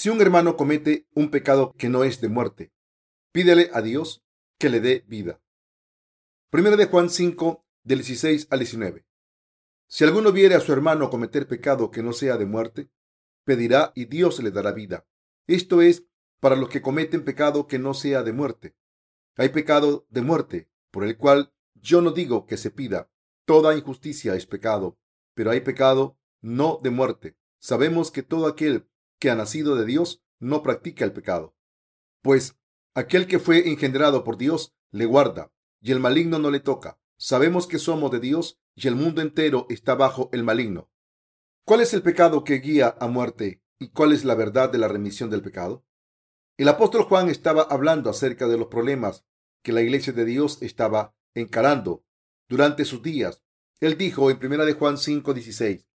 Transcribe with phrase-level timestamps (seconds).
[0.00, 2.72] Si un hermano comete un pecado que no es de muerte,
[3.32, 4.22] pídele a Dios
[4.56, 5.42] que le dé vida.
[6.50, 9.04] Primero de Juan 5, del 16 al 19.
[9.88, 12.92] Si alguno viere a su hermano cometer pecado que no sea de muerte,
[13.42, 15.04] pedirá y Dios le dará vida.
[15.48, 16.04] Esto es
[16.38, 18.76] para los que cometen pecado que no sea de muerte.
[19.34, 23.10] Hay pecado de muerte, por el cual yo no digo que se pida.
[23.46, 24.96] Toda injusticia es pecado,
[25.34, 27.36] pero hay pecado no de muerte.
[27.58, 31.54] Sabemos que todo aquel que ha nacido de Dios no practica el pecado.
[32.22, 32.56] Pues
[32.94, 36.98] aquel que fue engendrado por Dios le guarda, y el maligno no le toca.
[37.16, 40.90] Sabemos que somos de Dios y el mundo entero está bajo el maligno.
[41.64, 44.88] ¿Cuál es el pecado que guía a muerte y cuál es la verdad de la
[44.88, 45.84] remisión del pecado?
[46.56, 49.24] El apóstol Juan estaba hablando acerca de los problemas
[49.62, 52.04] que la iglesia de Dios estaba encarando
[52.48, 53.42] durante sus días.
[53.80, 55.87] Él dijo en 1 de Juan 5:16,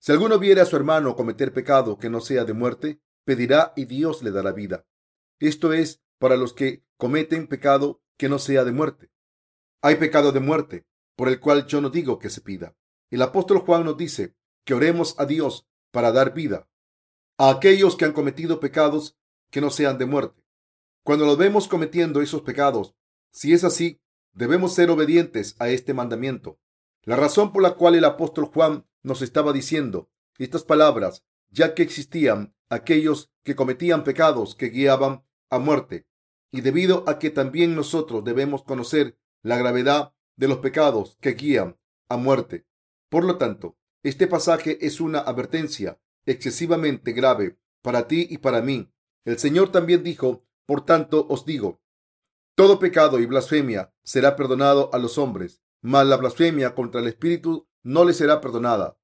[0.00, 3.84] si alguno viere a su hermano cometer pecado que no sea de muerte, pedirá y
[3.84, 4.86] Dios le dará vida.
[5.38, 9.10] Esto es para los que cometen pecado que no sea de muerte.
[9.82, 12.74] Hay pecado de muerte, por el cual yo no digo que se pida.
[13.10, 14.34] El apóstol Juan nos dice
[14.64, 16.66] que oremos a Dios para dar vida
[17.36, 19.18] a aquellos que han cometido pecados
[19.50, 20.42] que no sean de muerte.
[21.02, 22.94] Cuando los vemos cometiendo esos pecados,
[23.32, 24.00] si es así,
[24.32, 26.58] debemos ser obedientes a este mandamiento.
[27.04, 31.82] La razón por la cual el apóstol Juan nos estaba diciendo estas palabras, ya que
[31.82, 36.06] existían aquellos que cometían pecados que guiaban a muerte,
[36.50, 41.78] y debido a que también nosotros debemos conocer la gravedad de los pecados que guían
[42.08, 42.66] a muerte.
[43.08, 48.92] Por lo tanto, este pasaje es una advertencia excesivamente grave para ti y para mí.
[49.24, 51.80] El Señor también dijo, por tanto os digo,
[52.54, 57.68] todo pecado y blasfemia será perdonado a los hombres, mas la blasfemia contra el Espíritu
[57.82, 58.98] no le será perdonada.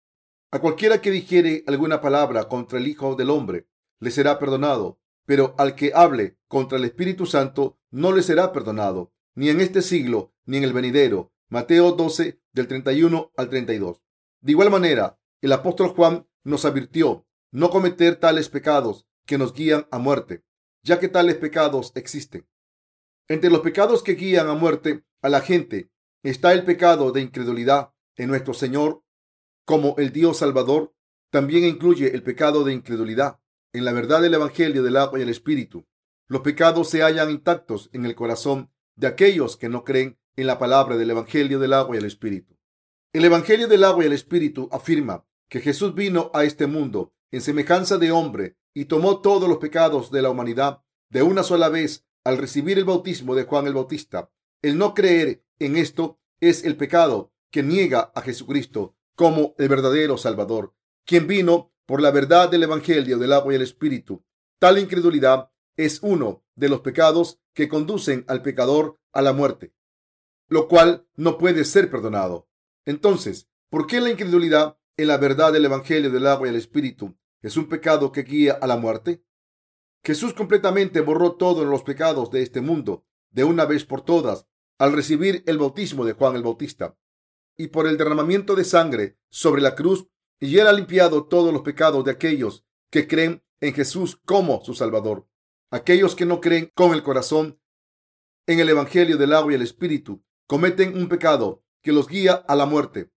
[0.50, 5.54] A cualquiera que dijere alguna palabra contra el Hijo del Hombre, le será perdonado, pero
[5.58, 10.34] al que hable contra el Espíritu Santo, no le será perdonado, ni en este siglo,
[10.44, 11.32] ni en el venidero.
[11.48, 14.02] Mateo 12, del 31 al 32.
[14.40, 19.86] De igual manera, el apóstol Juan nos advirtió no cometer tales pecados que nos guían
[19.90, 20.44] a muerte,
[20.82, 22.48] ya que tales pecados existen.
[23.28, 25.90] Entre los pecados que guían a muerte a la gente
[26.30, 29.02] está el pecado de incredulidad en nuestro Señor
[29.64, 30.94] como el Dios Salvador,
[31.30, 33.40] también incluye el pecado de incredulidad
[33.72, 35.86] en la verdad del Evangelio del agua y el Espíritu.
[36.28, 40.58] Los pecados se hallan intactos en el corazón de aquellos que no creen en la
[40.58, 42.56] palabra del Evangelio del agua y el Espíritu.
[43.12, 47.40] El Evangelio del agua y el Espíritu afirma que Jesús vino a este mundo en
[47.40, 52.06] semejanza de hombre y tomó todos los pecados de la humanidad de una sola vez
[52.24, 54.30] al recibir el bautismo de Juan el Bautista.
[54.62, 60.18] El no creer en esto es el pecado que niega a Jesucristo como el verdadero
[60.18, 60.74] Salvador,
[61.04, 64.24] quien vino por la verdad del Evangelio del agua y el Espíritu.
[64.58, 69.74] Tal incredulidad es uno de los pecados que conducen al pecador a la muerte,
[70.48, 72.48] lo cual no puede ser perdonado.
[72.84, 77.16] Entonces, ¿por qué la incredulidad en la verdad del Evangelio del agua y el Espíritu
[77.40, 79.22] es un pecado que guía a la muerte?
[80.02, 84.46] Jesús completamente borró todos los pecados de este mundo de una vez por todas
[84.78, 86.96] al recibir el bautismo de Juan el Bautista
[87.56, 91.62] y por el derramamiento de sangre sobre la cruz y él ha limpiado todos los
[91.62, 95.26] pecados de aquellos que creen en Jesús como su Salvador.
[95.70, 97.58] Aquellos que no creen con el corazón
[98.46, 102.54] en el Evangelio del agua y el Espíritu cometen un pecado que los guía a
[102.54, 103.10] la muerte.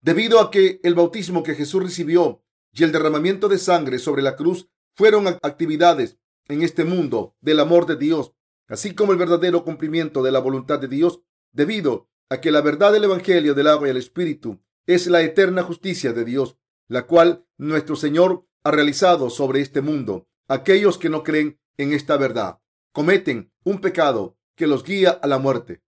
[0.00, 2.42] Debido a que el bautismo que Jesús recibió
[2.72, 7.86] y el derramamiento de sangre sobre la cruz fueron actividades en este mundo del amor
[7.86, 8.32] de Dios,
[8.72, 11.20] así como el verdadero cumplimiento de la voluntad de Dios,
[11.52, 15.62] debido a que la verdad del Evangelio del agua y el Espíritu es la eterna
[15.62, 16.56] justicia de Dios,
[16.88, 20.26] la cual nuestro Señor ha realizado sobre este mundo.
[20.48, 22.60] Aquellos que no creen en esta verdad
[22.92, 25.82] cometen un pecado que los guía a la muerte.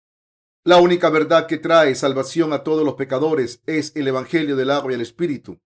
[0.62, 4.92] La única verdad que trae salvación a todos los pecadores es el Evangelio del agua
[4.92, 5.58] y el Espíritu.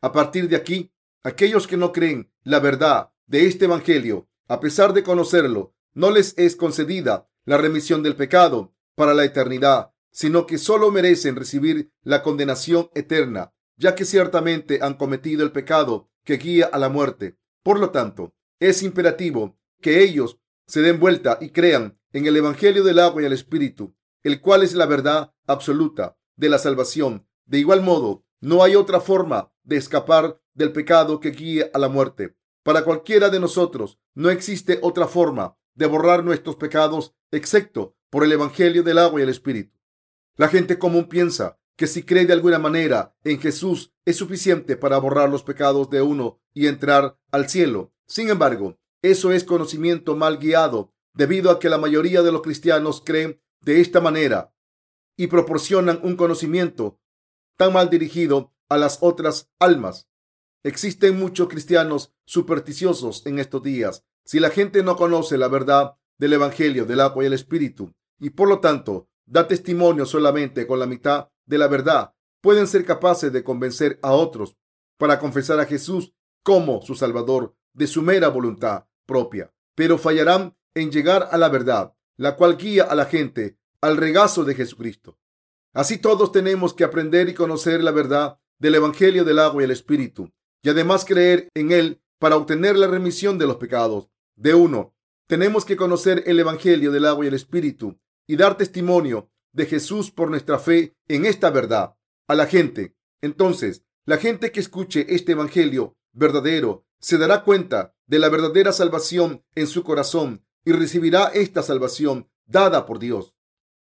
[0.00, 0.90] A partir de aquí,
[1.22, 6.34] aquellos que no creen la verdad de este Evangelio, a pesar de conocerlo, no les
[6.38, 12.22] es concedida la remisión del pecado para la eternidad, sino que solo merecen recibir la
[12.22, 17.38] condenación eterna, ya que ciertamente han cometido el pecado que guía a la muerte.
[17.62, 22.84] Por lo tanto, es imperativo que ellos se den vuelta y crean en el Evangelio
[22.84, 27.26] del agua y el Espíritu, el cual es la verdad absoluta de la salvación.
[27.46, 31.88] De igual modo, no hay otra forma de escapar del pecado que guía a la
[31.88, 32.36] muerte.
[32.62, 38.32] Para cualquiera de nosotros no existe otra forma de borrar nuestros pecados excepto por el
[38.32, 39.78] Evangelio del agua y el Espíritu.
[40.36, 44.98] La gente común piensa que si cree de alguna manera en Jesús es suficiente para
[44.98, 47.92] borrar los pecados de uno y entrar al cielo.
[48.06, 53.02] Sin embargo, eso es conocimiento mal guiado, debido a que la mayoría de los cristianos
[53.04, 54.54] creen de esta manera
[55.16, 57.00] y proporcionan un conocimiento
[57.56, 60.08] tan mal dirigido a las otras almas.
[60.64, 64.04] Existen muchos cristianos supersticiosos en estos días.
[64.24, 68.30] Si la gente no conoce la verdad del Evangelio del agua y el Espíritu y
[68.30, 73.32] por lo tanto da testimonio solamente con la mitad de la verdad, pueden ser capaces
[73.32, 74.56] de convencer a otros
[74.98, 80.90] para confesar a Jesús como su Salvador de su mera voluntad propia, pero fallarán en
[80.90, 85.18] llegar a la verdad, la cual guía a la gente al regazo de Jesucristo.
[85.72, 89.70] Así todos tenemos que aprender y conocer la verdad del Evangelio del agua y el
[89.70, 90.30] Espíritu,
[90.62, 94.08] y además creer en él para obtener la remisión de los pecados.
[94.36, 94.94] De uno,
[95.26, 100.10] tenemos que conocer el Evangelio del agua y el Espíritu y dar testimonio de Jesús
[100.10, 101.96] por nuestra fe en esta verdad
[102.26, 102.96] a la gente.
[103.20, 109.44] Entonces, la gente que escuche este Evangelio verdadero se dará cuenta de la verdadera salvación
[109.54, 113.34] en su corazón y recibirá esta salvación dada por Dios.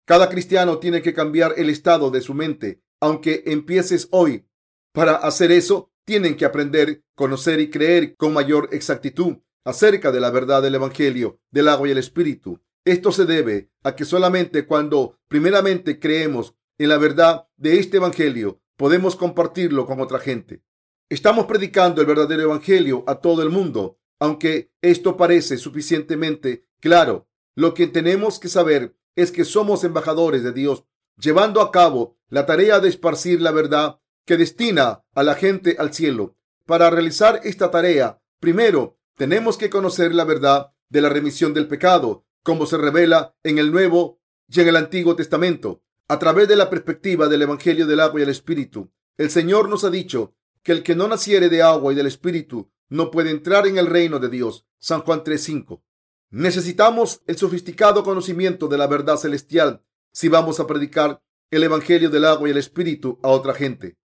[0.05, 4.47] Cada cristiano tiene que cambiar el estado de su mente, aunque empieces hoy.
[4.93, 10.31] Para hacer eso, tienen que aprender, conocer y creer con mayor exactitud acerca de la
[10.31, 12.61] verdad del Evangelio, del agua y el Espíritu.
[12.85, 18.61] Esto se debe a que solamente cuando primeramente creemos en la verdad de este Evangelio,
[18.77, 20.63] podemos compartirlo con otra gente.
[21.09, 27.29] Estamos predicando el verdadero Evangelio a todo el mundo, aunque esto parece suficientemente claro.
[27.55, 30.85] Lo que tenemos que saber es que somos embajadores de Dios,
[31.17, 35.95] llevando a cabo la tarea de esparcir la verdad que destina a la gente al
[35.95, 36.37] cielo.
[36.67, 42.25] Para realizar esta tarea, primero tenemos que conocer la verdad de la remisión del pecado,
[42.43, 46.69] como se revela en el Nuevo y en el Antiguo Testamento, a través de la
[46.69, 48.93] perspectiva del Evangelio del agua y el Espíritu.
[49.17, 52.71] El Señor nos ha dicho que el que no naciere de agua y del Espíritu
[52.89, 54.67] no puede entrar en el reino de Dios.
[54.79, 55.83] San Juan 3:5.
[56.31, 62.25] Necesitamos el sofisticado conocimiento de la verdad celestial si vamos a predicar el Evangelio del
[62.25, 63.97] agua y el Espíritu a otra gente.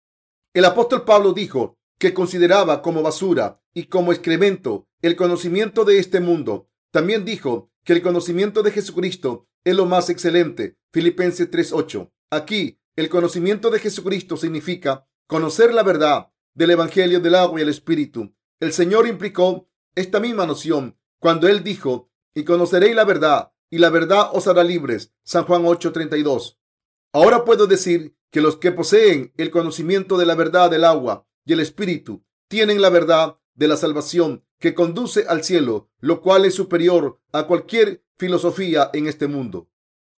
[0.54, 6.20] El apóstol Pablo dijo que consideraba como basura y como excremento el conocimiento de este
[6.20, 6.70] mundo.
[6.92, 10.78] También dijo que el conocimiento de Jesucristo es lo más excelente.
[10.92, 12.12] Filipenses 3:8.
[12.32, 17.70] Aquí, el conocimiento de Jesucristo significa conocer la verdad del Evangelio del agua y el
[17.70, 18.34] Espíritu.
[18.60, 23.90] El Señor implicó esta misma noción cuando Él dijo y conoceréis la verdad, y la
[23.90, 25.14] verdad os hará libres.
[25.24, 26.58] San Juan 8:32.
[27.12, 31.54] Ahora puedo decir que los que poseen el conocimiento de la verdad del agua y
[31.54, 36.54] el espíritu tienen la verdad de la salvación que conduce al cielo, lo cual es
[36.54, 39.68] superior a cualquier filosofía en este mundo.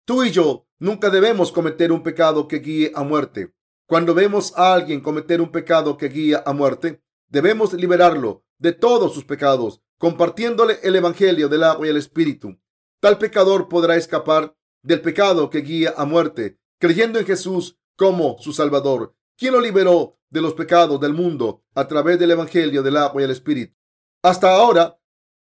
[0.05, 3.55] Tú y yo nunca debemos cometer un pecado que guíe a muerte.
[3.87, 9.15] Cuando vemos a alguien cometer un pecado que guía a muerte, debemos liberarlo de todos
[9.15, 12.59] sus pecados compartiéndole el Evangelio del agua y el Espíritu.
[12.99, 18.53] Tal pecador podrá escapar del pecado que guía a muerte, creyendo en Jesús como su
[18.53, 23.23] Salvador, quien lo liberó de los pecados del mundo a través del Evangelio del agua
[23.23, 23.75] y el Espíritu.
[24.23, 25.01] Hasta ahora,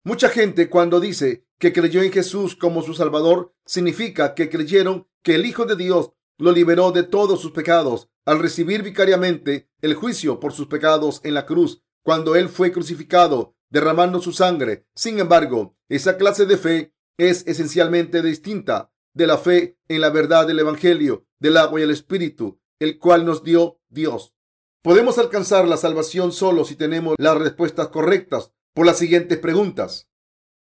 [0.03, 5.37] mucha gente cuando dice que creyó en Jesús como su Salvador, significa que creyeron que
[5.37, 10.41] el Hijo de Dios lo liberó de todos sus pecados al recibir vicariamente el juicio
[10.41, 14.89] por sus pecados en la cruz cuando Él fue crucificado derramando su sangre.
[14.97, 20.45] Sin embargo, esa clase de fe es esencialmente distinta de la fe en la verdad
[20.45, 24.35] del Evangelio, del agua y el Espíritu, el cual nos dio Dios.
[24.83, 30.09] Podemos alcanzar la salvación solo si tenemos las respuestas correctas por las siguientes preguntas.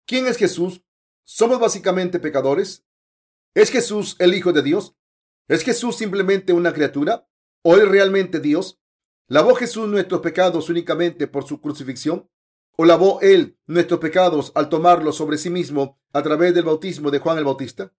[0.07, 0.85] ¿Quién es Jesús?
[1.25, 2.85] ¿Somos básicamente pecadores?
[3.55, 4.97] ¿Es Jesús el Hijo de Dios?
[5.49, 7.29] ¿Es Jesús simplemente una criatura?
[7.62, 8.81] ¿O es realmente Dios?
[9.27, 12.29] ¿Lavó Jesús nuestros pecados únicamente por su crucifixión?
[12.77, 17.21] ¿O lavó él nuestros pecados al tomarlos sobre sí mismo a través del bautismo de
[17.21, 17.93] Juan el Bautista?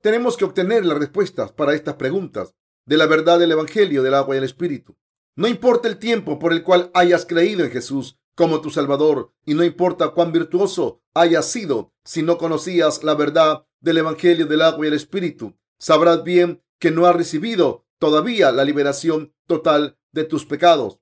[0.00, 2.54] Tenemos que obtener las respuestas para estas preguntas
[2.86, 4.96] de la verdad del Evangelio del agua y el Espíritu.
[5.36, 9.54] No importa el tiempo por el cual hayas creído en Jesús como tu Salvador y
[9.54, 14.86] no importa cuán virtuoso hayas sido si no conocías la verdad del Evangelio del agua
[14.86, 20.46] y el Espíritu, sabrás bien que no has recibido todavía la liberación total de tus
[20.46, 21.00] pecados.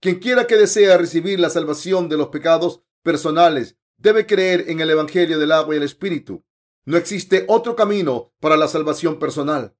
[0.00, 4.90] Quien quiera que desea recibir la salvación de los pecados personales debe creer en el
[4.90, 6.44] Evangelio del agua y el Espíritu.
[6.84, 9.74] No existe otro camino para la salvación personal.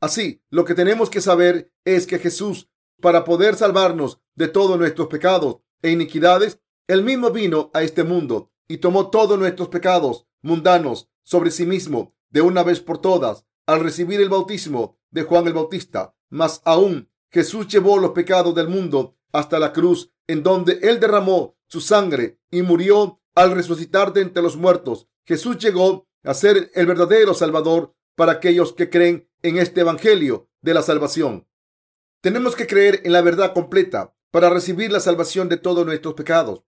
[0.00, 5.08] Así, lo que tenemos que saber es que Jesús, para poder salvarnos de todos nuestros
[5.08, 11.10] pecados e iniquidades, él mismo vino a este mundo y tomó todos nuestros pecados mundanos
[11.22, 15.52] sobre sí mismo de una vez por todas al recibir el bautismo de Juan el
[15.52, 16.14] Bautista.
[16.30, 21.56] Más aún, Jesús llevó los pecados del mundo hasta la cruz, en donde Él derramó
[21.66, 25.08] su sangre y murió al resucitar de entre los muertos.
[25.26, 30.74] Jesús llegó a ser el verdadero Salvador para aquellos que creen en este Evangelio de
[30.74, 31.46] la salvación.
[32.20, 36.64] Tenemos que creer en la verdad completa para recibir la salvación de todos nuestros pecados.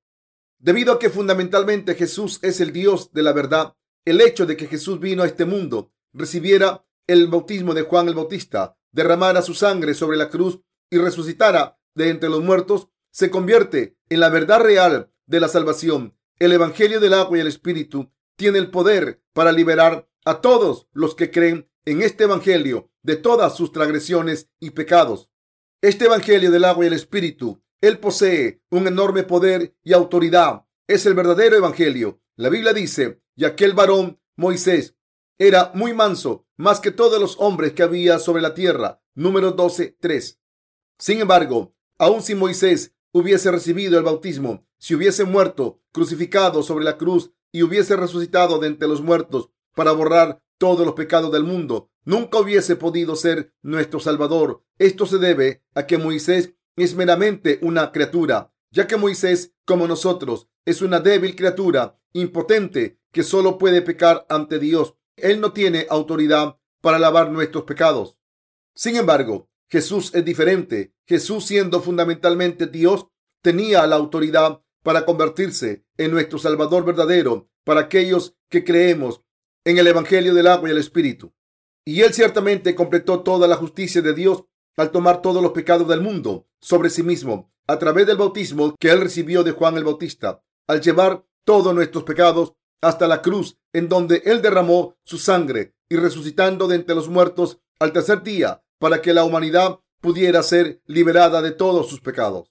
[0.60, 4.68] Debido a que fundamentalmente Jesús es el Dios de la verdad, el hecho de que
[4.68, 9.94] Jesús vino a este mundo, recibiera el bautismo de Juan el Bautista, derramara su sangre
[9.94, 15.10] sobre la cruz y resucitara de entre los muertos, se convierte en la verdad real
[15.26, 16.16] de la salvación.
[16.38, 21.14] El Evangelio del agua y el Espíritu tiene el poder para liberar a todos los
[21.14, 25.30] que creen en este Evangelio de todas sus transgresiones y pecados.
[25.80, 30.66] Este Evangelio del agua y el Espíritu, él posee un enorme poder y autoridad.
[30.86, 32.20] Es el verdadero Evangelio.
[32.36, 34.96] La Biblia dice, y aquel varón, Moisés,
[35.38, 39.02] era muy manso, más que todos los hombres que había sobre la tierra.
[39.14, 40.38] Número 12, 3.
[40.98, 46.98] Sin embargo, aun si Moisés hubiese recibido el bautismo, si hubiese muerto crucificado sobre la
[46.98, 51.90] cruz y hubiese resucitado de entre los muertos para borrar todos los pecados del mundo,
[52.04, 54.62] nunca hubiese podido ser nuestro Salvador.
[54.78, 60.48] Esto se debe a que Moisés es meramente una criatura, ya que Moisés, como nosotros,
[60.64, 64.94] es una débil criatura, impotente, que solo puede pecar ante Dios.
[65.16, 68.16] Él no tiene autoridad para lavar nuestros pecados.
[68.74, 70.94] Sin embargo, Jesús es diferente.
[71.06, 73.06] Jesús, siendo fundamentalmente Dios,
[73.42, 79.22] tenía la autoridad para convertirse en nuestro Salvador verdadero para aquellos que creemos
[79.64, 81.32] en el Evangelio del agua y el Espíritu.
[81.84, 84.44] Y él ciertamente completó toda la justicia de Dios
[84.76, 88.90] al tomar todos los pecados del mundo sobre sí mismo a través del bautismo que
[88.90, 93.88] él recibió de Juan el Bautista, al llevar todos nuestros pecados hasta la cruz en
[93.88, 99.02] donde él derramó su sangre y resucitando de entre los muertos al tercer día para
[99.02, 102.50] que la humanidad pudiera ser liberada de todos sus pecados.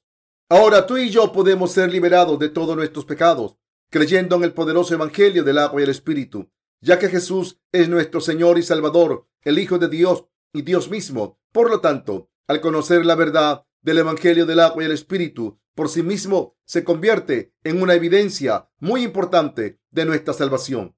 [0.50, 3.58] Ahora tú y yo podemos ser liberados de todos nuestros pecados
[3.90, 6.50] creyendo en el poderoso evangelio del agua y el espíritu
[6.82, 11.40] ya que Jesús es nuestro Señor y Salvador, el Hijo de Dios y Dios mismo.
[11.52, 15.90] Por lo tanto, al conocer la verdad del Evangelio del agua y el Espíritu, por
[15.90, 20.96] sí mismo se convierte en una evidencia muy importante de nuestra salvación.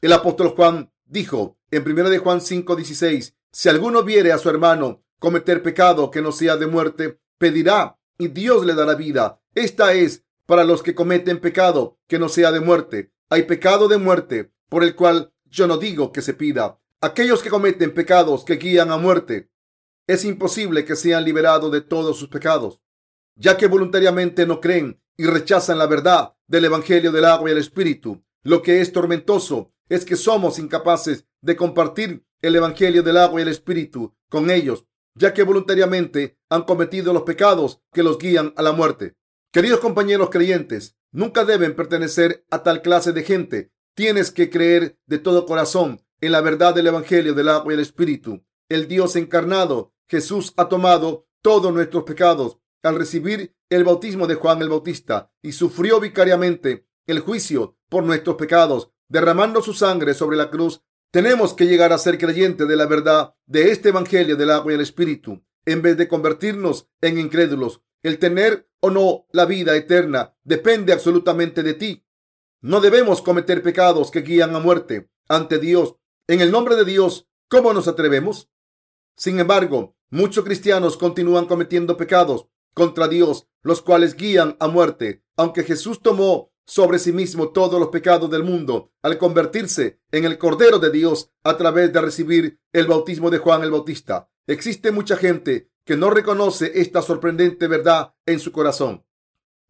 [0.00, 5.02] El apóstol Juan dijo en 1 de Juan 5:16, si alguno viere a su hermano
[5.18, 9.40] cometer pecado que no sea de muerte, pedirá y Dios le dará vida.
[9.54, 13.12] Esta es para los que cometen pecado que no sea de muerte.
[13.28, 16.80] Hay pecado de muerte por el cual yo no digo que se pida.
[17.02, 19.50] Aquellos que cometen pecados que guían a muerte,
[20.06, 22.80] es imposible que sean liberados de todos sus pecados,
[23.36, 27.58] ya que voluntariamente no creen y rechazan la verdad del Evangelio del agua y el
[27.58, 28.24] Espíritu.
[28.42, 33.42] Lo que es tormentoso es que somos incapaces de compartir el Evangelio del agua y
[33.42, 38.62] el Espíritu con ellos, ya que voluntariamente han cometido los pecados que los guían a
[38.62, 39.16] la muerte.
[39.52, 45.18] Queridos compañeros creyentes, nunca deben pertenecer a tal clase de gente Tienes que creer de
[45.18, 48.44] todo corazón en la verdad del Evangelio del agua y el Espíritu.
[48.68, 54.62] El Dios encarnado, Jesús, ha tomado todos nuestros pecados al recibir el bautismo de Juan
[54.62, 60.50] el Bautista y sufrió vicariamente el juicio por nuestros pecados, derramando su sangre sobre la
[60.50, 60.82] cruz.
[61.10, 64.74] Tenemos que llegar a ser creyentes de la verdad de este Evangelio del agua y
[64.76, 67.82] el Espíritu, en vez de convertirnos en incrédulos.
[68.02, 72.04] El tener o no la vida eterna depende absolutamente de ti.
[72.62, 75.96] No debemos cometer pecados que guían a muerte ante Dios.
[76.26, 78.50] En el nombre de Dios, ¿cómo nos atrevemos?
[79.16, 85.62] Sin embargo, muchos cristianos continúan cometiendo pecados contra Dios, los cuales guían a muerte, aunque
[85.62, 90.78] Jesús tomó sobre sí mismo todos los pecados del mundo al convertirse en el Cordero
[90.78, 94.28] de Dios a través de recibir el bautismo de Juan el Bautista.
[94.46, 99.04] Existe mucha gente que no reconoce esta sorprendente verdad en su corazón.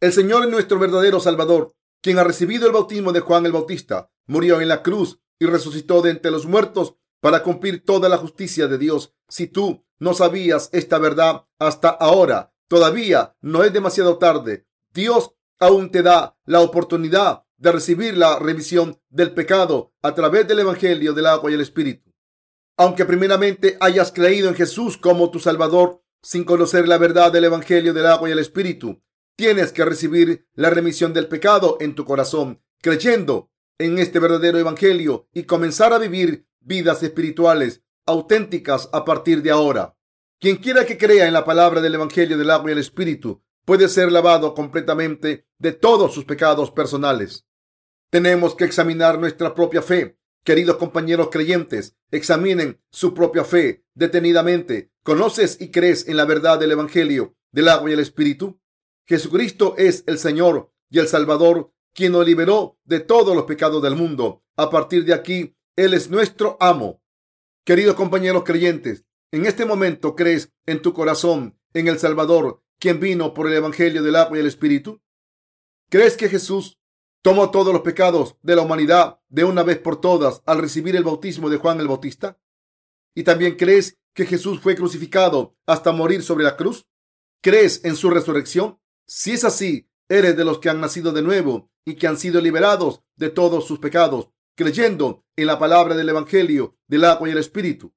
[0.00, 4.10] El Señor es nuestro verdadero Salvador quien ha recibido el bautismo de Juan el Bautista,
[4.26, 8.66] murió en la cruz y resucitó de entre los muertos para cumplir toda la justicia
[8.66, 9.14] de Dios.
[9.28, 14.66] Si tú no sabías esta verdad hasta ahora, todavía no es demasiado tarde.
[14.92, 20.60] Dios aún te da la oportunidad de recibir la remisión del pecado a través del
[20.60, 22.10] Evangelio del agua y el Espíritu.
[22.78, 27.92] Aunque primeramente hayas creído en Jesús como tu Salvador, sin conocer la verdad del Evangelio
[27.92, 29.02] del agua y el Espíritu,
[29.40, 35.30] Tienes que recibir la remisión del pecado en tu corazón, creyendo en este verdadero evangelio
[35.32, 39.96] y comenzar a vivir vidas espirituales auténticas a partir de ahora.
[40.38, 43.88] Quien quiera que crea en la palabra del evangelio del agua y el espíritu puede
[43.88, 47.46] ser lavado completamente de todos sus pecados personales.
[48.10, 50.18] Tenemos que examinar nuestra propia fe.
[50.44, 54.92] Queridos compañeros creyentes, examinen su propia fe detenidamente.
[55.02, 58.59] ¿Conoces y crees en la verdad del Evangelio del agua y el Espíritu?
[59.10, 63.96] Jesucristo es el Señor y el Salvador, quien nos liberó de todos los pecados del
[63.96, 64.44] mundo.
[64.54, 67.02] A partir de aquí, Él es nuestro amo.
[67.64, 73.34] Queridos compañeros creyentes, en este momento crees en tu corazón en el Salvador, quien vino
[73.34, 75.02] por el Evangelio del agua y el Espíritu.
[75.88, 76.78] ¿Crees que Jesús
[77.20, 81.02] tomó todos los pecados de la humanidad de una vez por todas al recibir el
[81.02, 82.38] bautismo de Juan el Bautista?
[83.16, 86.86] ¿Y también crees que Jesús fue crucificado hasta morir sobre la cruz?
[87.42, 88.78] ¿Crees en su resurrección?
[89.12, 92.40] Si es así, eres de los que han nacido de nuevo y que han sido
[92.40, 97.38] liberados de todos sus pecados, creyendo en la palabra del Evangelio del agua y el
[97.38, 97.92] Espíritu.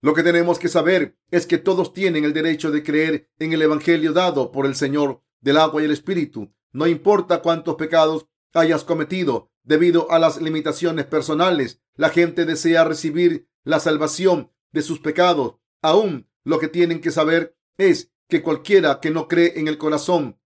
[0.00, 3.60] Lo que tenemos que saber es que todos tienen el derecho de creer en el
[3.60, 6.50] Evangelio dado por el Señor del agua y el Espíritu.
[6.72, 13.50] No importa cuántos pecados hayas cometido debido a las limitaciones personales, la gente desea recibir
[13.64, 15.56] la salvación de sus pecados.
[15.82, 20.38] Aún lo que tienen que saber es que cualquiera que no cree en el corazón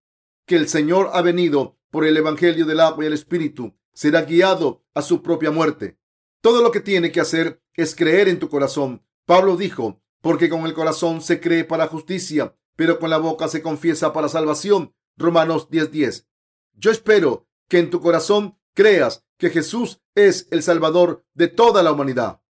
[0.46, 4.84] que el Señor ha venido por el Evangelio del agua y el Espíritu será guiado
[4.94, 5.98] a su propia muerte.
[6.42, 9.06] Todo lo que tiene que hacer es creer en tu corazón.
[9.26, 13.62] Pablo dijo, porque con el corazón se cree para justicia, pero con la boca se
[13.62, 14.94] confiesa para salvación.
[15.18, 16.26] Romanos 10:10.
[16.74, 21.92] Yo espero que en tu corazón creas que Jesús es el Salvador de toda la
[21.92, 22.41] humanidad,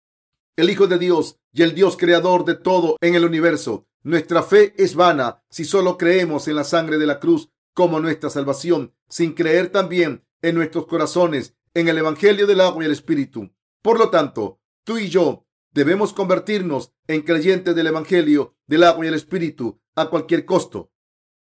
[0.55, 3.88] el Hijo de Dios y el Dios creador de todo en el universo.
[4.03, 8.29] Nuestra fe es vana si solo creemos en la sangre de la cruz como nuestra
[8.29, 13.51] salvación, sin creer también en nuestros corazones en el Evangelio del agua y el Espíritu.
[13.81, 19.08] Por lo tanto, tú y yo debemos convertirnos en creyentes del Evangelio del agua y
[19.08, 20.91] el Espíritu a cualquier costo.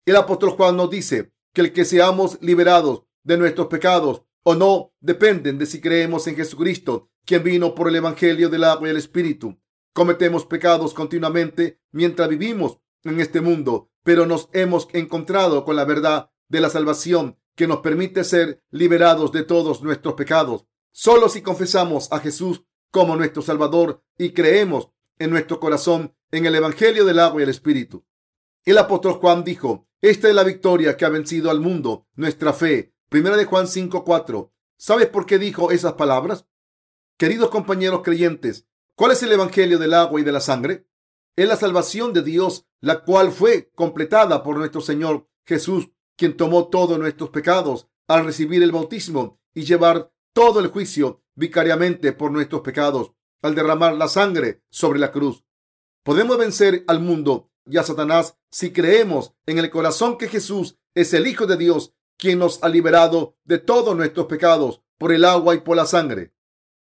[0.05, 4.93] El apóstol Juan nos dice que el que seamos liberados de nuestros pecados o no
[4.99, 8.97] dependen de si creemos en Jesucristo, quien vino por el Evangelio del agua y el
[8.97, 9.59] Espíritu.
[9.93, 16.31] Cometemos pecados continuamente mientras vivimos en este mundo, pero nos hemos encontrado con la verdad
[16.47, 20.65] de la salvación que nos permite ser liberados de todos nuestros pecados.
[20.91, 26.55] Solo si confesamos a Jesús como nuestro Salvador y creemos en nuestro corazón en el
[26.55, 28.05] Evangelio del agua y el Espíritu.
[28.65, 32.95] El apóstol Juan dijo, esta es la victoria que ha vencido al mundo, nuestra fe.
[33.09, 34.51] Primera de Juan 5:4.
[34.77, 36.47] ¿Sabes por qué dijo esas palabras?
[37.21, 40.87] Queridos compañeros creyentes, ¿cuál es el Evangelio del agua y de la sangre?
[41.35, 46.69] Es la salvación de Dios, la cual fue completada por nuestro Señor Jesús, quien tomó
[46.69, 52.61] todos nuestros pecados al recibir el bautismo y llevar todo el juicio vicariamente por nuestros
[52.61, 53.11] pecados
[53.43, 55.45] al derramar la sangre sobre la cruz.
[56.03, 61.13] Podemos vencer al mundo y a Satanás si creemos en el corazón que Jesús es
[61.13, 65.53] el Hijo de Dios, quien nos ha liberado de todos nuestros pecados por el agua
[65.53, 66.33] y por la sangre.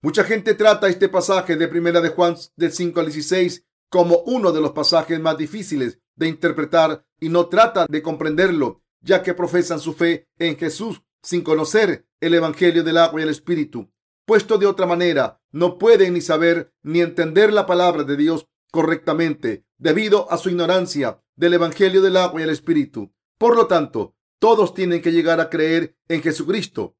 [0.03, 4.51] Mucha gente trata este pasaje de Primera de Juan del 5 al 16 como uno
[4.51, 9.79] de los pasajes más difíciles de interpretar y no trata de comprenderlo, ya que profesan
[9.79, 13.91] su fe en Jesús sin conocer el Evangelio del agua y el Espíritu.
[14.25, 19.65] Puesto de otra manera, no pueden ni saber ni entender la palabra de Dios correctamente
[19.77, 23.13] debido a su ignorancia del Evangelio del agua y el Espíritu.
[23.37, 26.95] Por lo tanto, todos tienen que llegar a creer en Jesucristo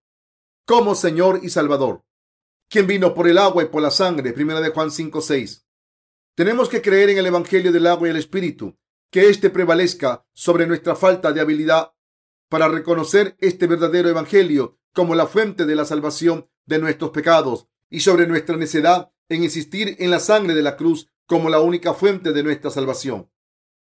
[0.67, 2.03] como Señor y Salvador,
[2.71, 4.31] quien vino por el agua y por la sangre.
[4.31, 5.67] Primera de Juan 5, 6.
[6.35, 8.77] Tenemos que creer en el Evangelio del agua y el Espíritu,
[9.11, 11.91] que éste prevalezca sobre nuestra falta de habilidad
[12.47, 17.99] para reconocer este verdadero Evangelio como la fuente de la salvación de nuestros pecados y
[17.99, 22.31] sobre nuestra necedad en insistir en la sangre de la cruz como la única fuente
[22.31, 23.29] de nuestra salvación.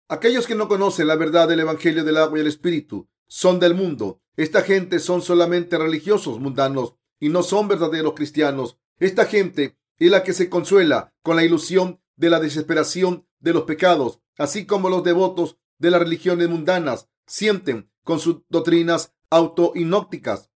[0.10, 3.76] Aquellos que no conocen la verdad del Evangelio del agua y el Espíritu son del
[3.76, 4.24] mundo.
[4.36, 8.78] Esta gente son solamente religiosos mundanos y no son verdaderos cristianos.
[9.00, 13.64] Esta gente es la que se consuela con la ilusión de la desesperación de los
[13.64, 20.52] pecados, así como los devotos de las religiones mundanas sienten con sus doctrinas autoinópticas.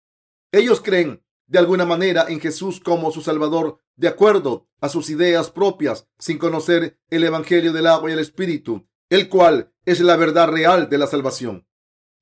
[0.51, 5.51] Ellos creen de alguna manera en Jesús como su Salvador de acuerdo a sus ideas
[5.51, 10.49] propias sin conocer el Evangelio del agua y el Espíritu, el cual es la verdad
[10.49, 11.67] real de la salvación.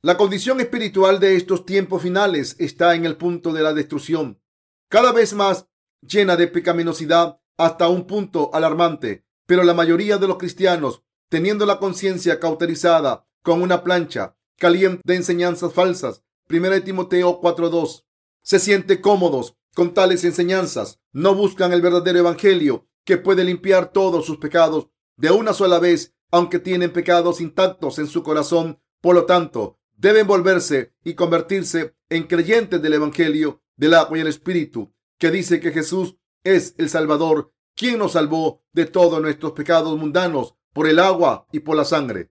[0.04, 4.42] La condición espiritual de estos tiempos finales está en el punto de la destrucción,
[4.88, 5.68] cada vez más
[6.00, 9.24] llena de pecaminosidad hasta un punto alarmante.
[9.46, 15.14] Pero la mayoría de los cristianos, teniendo la conciencia cauterizada con una plancha caliente de
[15.14, 18.04] enseñanzas falsas, 1 Timoteo 4.2,
[18.42, 20.98] se sienten cómodos con tales enseñanzas.
[21.12, 26.12] No buscan el verdadero evangelio que puede limpiar todos sus pecados de una sola vez,
[26.32, 28.80] aunque tienen pecados intactos en su corazón.
[29.00, 34.26] Por lo tanto, deben volverse y convertirse en creyentes del evangelio del agua y el
[34.26, 39.96] espíritu, que dice que Jesús es el Salvador ¿Quién nos salvó de todos nuestros pecados
[39.98, 42.30] mundanos por el agua y por la sangre.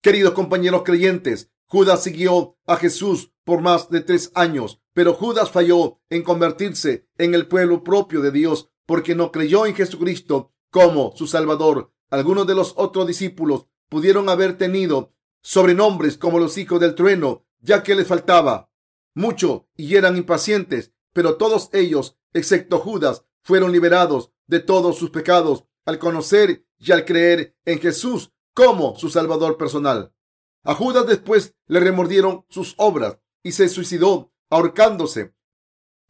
[0.00, 5.98] Queridos compañeros creyentes, Judas siguió a Jesús por más de tres años, pero Judas falló
[6.08, 11.26] en convertirse en el pueblo propio de Dios porque no creyó en Jesucristo como su
[11.26, 11.92] Salvador.
[12.10, 15.15] Algunos de los otros discípulos pudieron haber tenido
[15.46, 18.68] sobrenombres como los hijos del trueno, ya que les faltaba
[19.14, 25.64] mucho y eran impacientes, pero todos ellos, excepto Judas, fueron liberados de todos sus pecados
[25.84, 30.12] al conocer y al creer en Jesús como su Salvador personal.
[30.64, 35.32] A Judas después le remordieron sus obras y se suicidó ahorcándose.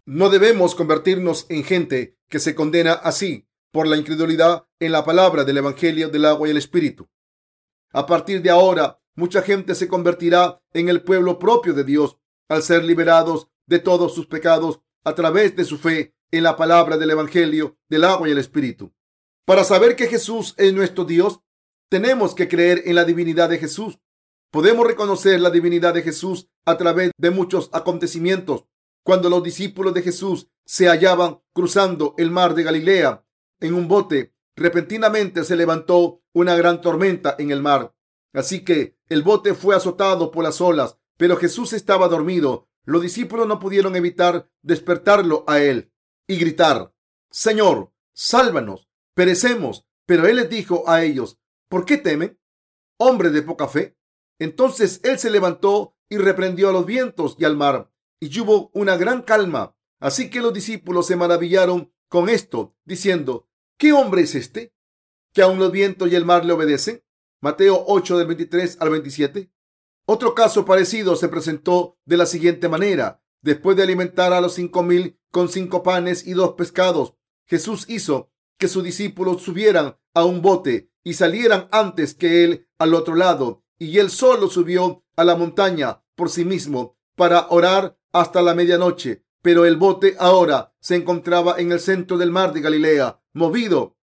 [0.07, 5.45] No debemos convertirnos en gente que se condena así por la incredulidad en la palabra
[5.45, 7.07] del Evangelio del agua y el Espíritu.
[7.93, 12.63] A partir de ahora, mucha gente se convertirá en el pueblo propio de Dios al
[12.63, 17.11] ser liberados de todos sus pecados a través de su fe en la palabra del
[17.11, 18.93] Evangelio del agua y el Espíritu.
[19.45, 21.41] Para saber que Jesús es nuestro Dios,
[21.89, 23.99] tenemos que creer en la divinidad de Jesús.
[24.51, 28.65] Podemos reconocer la divinidad de Jesús a través de muchos acontecimientos.
[29.05, 33.25] Cuando los discípulos de Jesús se hallaban cruzando el mar de Galilea
[33.61, 37.95] en un bote, repentinamente se levantó una gran tormenta en el mar.
[38.37, 42.69] Así que el bote fue azotado por las olas, pero Jesús estaba dormido.
[42.85, 45.91] Los discípulos no pudieron evitar despertarlo a él
[46.27, 46.93] y gritar,
[47.31, 49.87] Señor, sálvanos, perecemos.
[50.05, 52.39] Pero él les dijo a ellos, ¿por qué temen?
[52.99, 53.97] Hombre de poca fe.
[54.39, 58.99] Entonces él se levantó y reprendió a los vientos y al mar, y hubo una
[58.99, 59.79] gran calma.
[59.99, 64.75] Así que los discípulos se maravillaron con esto, diciendo, ¿qué hombre es este?
[65.33, 67.03] Que aun los vientos y el mar le obedecen.
[67.47, 69.53] Mateo 8 del 23 al 27.
[70.05, 73.23] Otro caso parecido se presentó de la siguiente manera.
[73.41, 78.33] Después de alimentar a los cinco mil con cinco panes y dos pescados, Jesús hizo
[78.59, 83.63] que sus discípulos subieran a un bote y salieran antes que él al otro lado,
[83.79, 89.25] y él solo subió a la montaña por sí mismo para orar hasta la medianoche.
[89.41, 93.96] Pero el bote ahora se encontraba en el centro del mar de Galilea, movido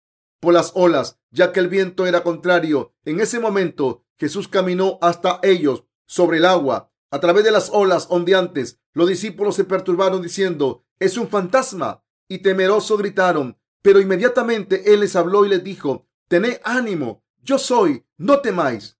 [0.42, 2.96] por las olas, ya que el viento era contrario.
[3.05, 8.09] En ese momento Jesús caminó hasta ellos sobre el agua, a través de las olas
[8.11, 8.81] ondeantes.
[8.92, 13.57] Los discípulos se perturbaron diciendo, es un fantasma, y temeroso gritaron.
[13.83, 18.98] Pero inmediatamente Él les habló y les dijo, tened ánimo, yo soy, no temáis.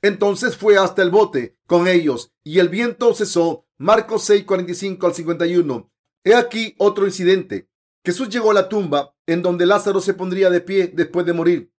[0.00, 3.66] Entonces fue hasta el bote con ellos y el viento cesó.
[3.76, 5.92] Marcos 6, 45 al 51.
[6.24, 7.69] He aquí otro incidente.
[8.04, 11.72] Jesús llegó a la tumba en donde Lázaro se pondría de pie después de morir.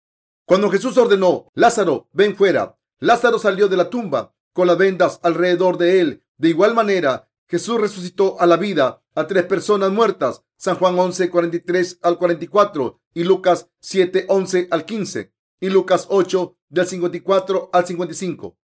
[0.45, 5.77] Cuando Jesús ordenó, Lázaro, ven fuera, Lázaro salió de la tumba con las vendas alrededor
[5.77, 6.23] de él.
[6.37, 10.43] De igual manera, Jesús resucitó a la vida a tres personas muertas.
[10.57, 16.55] San Juan 11, 43 al 44 y Lucas 7, 11 al 15 y Lucas 8
[16.69, 18.57] del 54 al 55.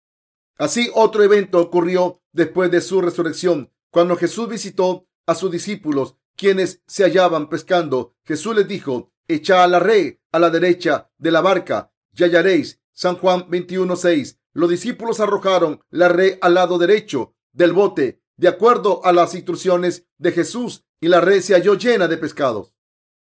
[0.57, 6.81] Así otro evento ocurrió después de su resurrección, cuando Jesús visitó a sus discípulos, quienes
[6.87, 8.15] se hallaban pescando.
[8.23, 12.79] Jesús les dijo, echad la red a la derecha de la barca y hallaréis.
[12.93, 14.39] San Juan 21, 6.
[14.53, 20.07] Los discípulos arrojaron la red al lado derecho del bote, de acuerdo a las instrucciones
[20.17, 22.73] de Jesús, y la red se halló llena de pescados.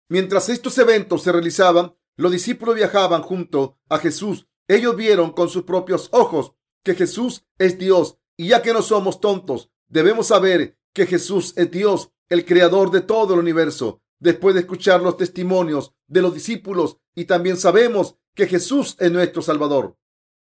[0.08, 4.46] Mientras estos eventos se realizaban, los discípulos viajaban junto a Jesús.
[4.68, 6.52] Ellos vieron con sus propios ojos
[6.84, 8.18] que Jesús es Dios.
[8.36, 13.02] Y ya que no somos tontos, debemos saber que Jesús es Dios, el creador de
[13.02, 14.00] todo el universo.
[14.18, 19.42] Después de escuchar los testimonios de los discípulos y también sabemos que Jesús es nuestro
[19.42, 19.98] Salvador.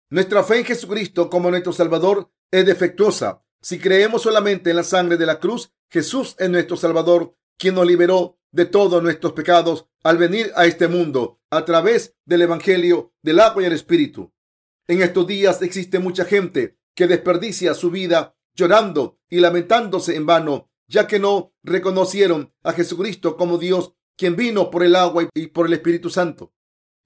[0.10, 3.44] Nuestra fe en Jesucristo como nuestro Salvador es defectuosa.
[3.62, 7.86] Si creemos solamente en la sangre de la cruz, Jesús es nuestro Salvador, quien nos
[7.86, 13.42] liberó de todos nuestros pecados al venir a este mundo a través del Evangelio del
[13.42, 14.32] agua y el Espíritu.
[14.88, 20.71] En estos días existe mucha gente que desperdicia su vida llorando y lamentándose en vano,
[20.92, 25.66] ya que no reconocieron a Jesucristo como Dios, quien vino por el agua y por
[25.66, 26.54] el Espíritu Santo.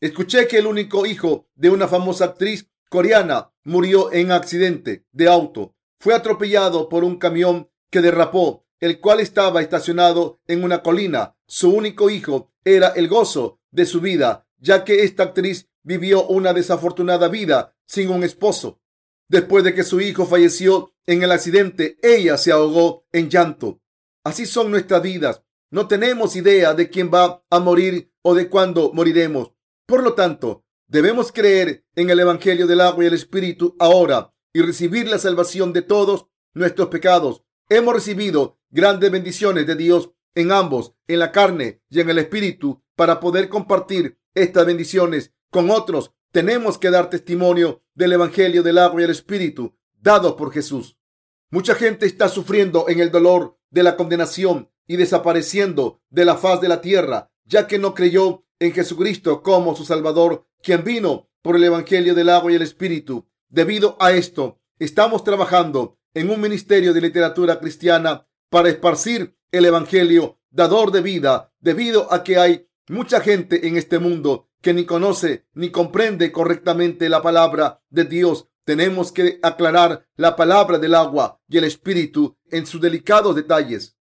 [0.02, 5.76] Escuché que el único hijo de una famosa actriz coreana murió en accidente de auto.
[6.00, 11.38] Fue atropellado por un camión que derrapó, el cual estaba estacionado en una colina.
[11.46, 16.54] Su único hijo era el gozo de su vida, ya que esta actriz vivió una
[16.54, 18.82] desafortunada vida sin un esposo.
[19.28, 23.82] Después de que su hijo falleció en el accidente, ella se ahogó en llanto.
[24.24, 25.44] Así son nuestras vidas.
[25.70, 29.52] No tenemos idea de quién va a morir o de cuándo moriremos.
[29.86, 34.62] Por lo tanto, debemos creer en el Evangelio del agua y el Espíritu ahora y
[34.62, 37.44] recibir la salvación de todos nuestros pecados.
[37.70, 42.84] Hemos recibido grandes bendiciones de Dios en ambos, en la carne y en el Espíritu,
[42.96, 46.12] para poder compartir estas bendiciones con otros.
[46.32, 50.98] Tenemos que dar testimonio del Evangelio del agua y el Espíritu dado por Jesús.
[51.50, 56.62] Mucha gente está sufriendo en el dolor de la condenación y desapareciendo de la faz
[56.62, 61.56] de la tierra, ya que no creyó en Jesucristo como su Salvador, quien vino por
[61.56, 63.28] el Evangelio del agua y el Espíritu.
[63.50, 70.40] Debido a esto, estamos trabajando en un ministerio de literatura cristiana para esparcir el Evangelio
[70.52, 75.48] dador de vida, debido a que hay mucha gente en este mundo que ni conoce
[75.54, 78.50] ni comprende correctamente la palabra de Dios.
[78.66, 83.96] Tenemos que aclarar la palabra del agua y el espíritu en sus delicados detalles.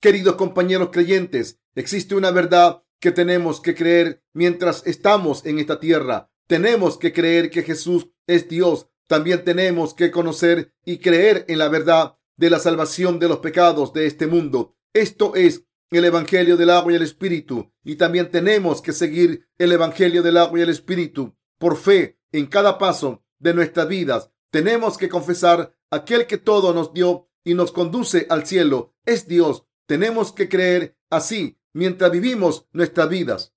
[0.00, 6.30] Queridos compañeros creyentes, existe una verdad que tenemos que creer mientras estamos en esta tierra.
[6.48, 8.88] Tenemos que creer que Jesús es Dios.
[9.06, 13.92] También tenemos que conocer y creer en la verdad de la salvación de los pecados
[13.92, 14.76] de este mundo.
[14.92, 17.72] Esto es el Evangelio del agua y el Espíritu.
[17.84, 22.46] Y también tenemos que seguir el Evangelio del agua y el Espíritu por fe en
[22.46, 24.30] cada paso de nuestras vidas.
[24.50, 28.94] Tenemos que confesar aquel que todo nos dio y nos conduce al cielo.
[29.04, 29.66] Es Dios.
[29.86, 33.54] Tenemos que creer así mientras vivimos nuestras vidas.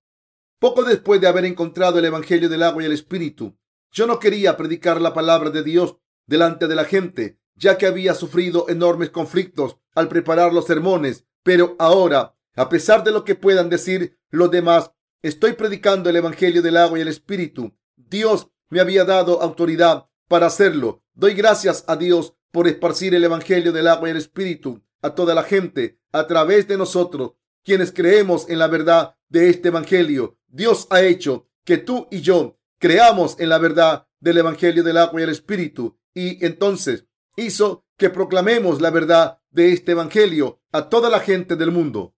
[0.58, 3.56] Poco después de haber encontrado el Evangelio del agua y el Espíritu,
[3.90, 5.96] yo no quería predicar la palabra de Dios
[6.26, 11.76] delante de la gente, ya que había sufrido enormes conflictos al preparar los sermones pero
[11.78, 14.90] ahora, a pesar de lo que puedan decir los demás,
[15.22, 17.72] estoy predicando el Evangelio del agua y el Espíritu.
[17.94, 21.02] Dios me había dado autoridad para hacerlo.
[21.14, 25.34] Doy gracias a Dios por esparcir el Evangelio del agua y el Espíritu a toda
[25.34, 27.32] la gente a través de nosotros,
[27.64, 30.38] quienes creemos en la verdad de este Evangelio.
[30.48, 35.20] Dios ha hecho que tú y yo creamos en la verdad del Evangelio del agua
[35.20, 41.10] y el Espíritu y entonces hizo que proclamemos la verdad de este Evangelio a toda
[41.10, 42.14] la gente del mundo.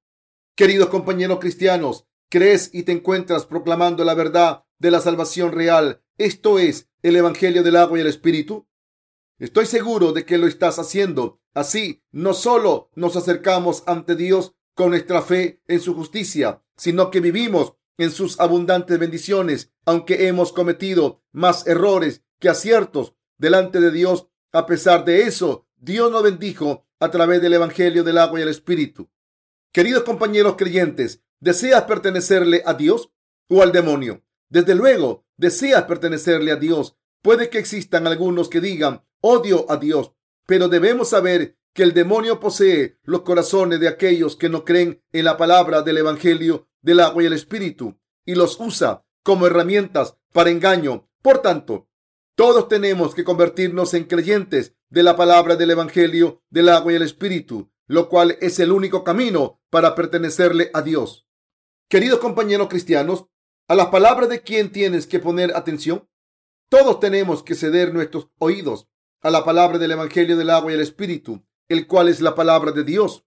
[0.54, 6.02] Queridos compañeros cristianos, crees y te encuentras proclamando la verdad de la salvación real.
[6.18, 8.66] Esto es el Evangelio del agua y el Espíritu.
[9.38, 11.40] Estoy seguro de que lo estás haciendo.
[11.54, 17.20] Así, no solo nos acercamos ante Dios con nuestra fe en su justicia, sino que
[17.20, 24.26] vivimos en sus abundantes bendiciones, aunque hemos cometido más errores que aciertos delante de Dios.
[24.50, 28.48] A pesar de eso, Dios nos bendijo a través del Evangelio del agua y el
[28.48, 29.08] Espíritu.
[29.72, 33.12] Queridos compañeros creyentes, ¿deseas pertenecerle a Dios
[33.48, 34.24] o al demonio?
[34.48, 36.96] Desde luego, deseas pertenecerle a Dios.
[37.22, 40.12] Puede que existan algunos que digan, odio a Dios,
[40.46, 45.24] pero debemos saber que el demonio posee los corazones de aquellos que no creen en
[45.24, 50.50] la palabra del Evangelio del agua y el Espíritu y los usa como herramientas para
[50.50, 51.08] engaño.
[51.22, 51.88] Por tanto,
[52.34, 57.02] todos tenemos que convertirnos en creyentes de la palabra del Evangelio del agua y el
[57.02, 61.26] Espíritu, lo cual es el único camino para pertenecerle a Dios.
[61.88, 63.26] Queridos compañeros cristianos,
[63.68, 66.08] a las palabras de quién tienes que poner atención.
[66.68, 68.88] Todos tenemos que ceder nuestros oídos
[69.20, 72.72] a la palabra del Evangelio del agua y el Espíritu, el cual es la palabra
[72.72, 73.24] de Dios.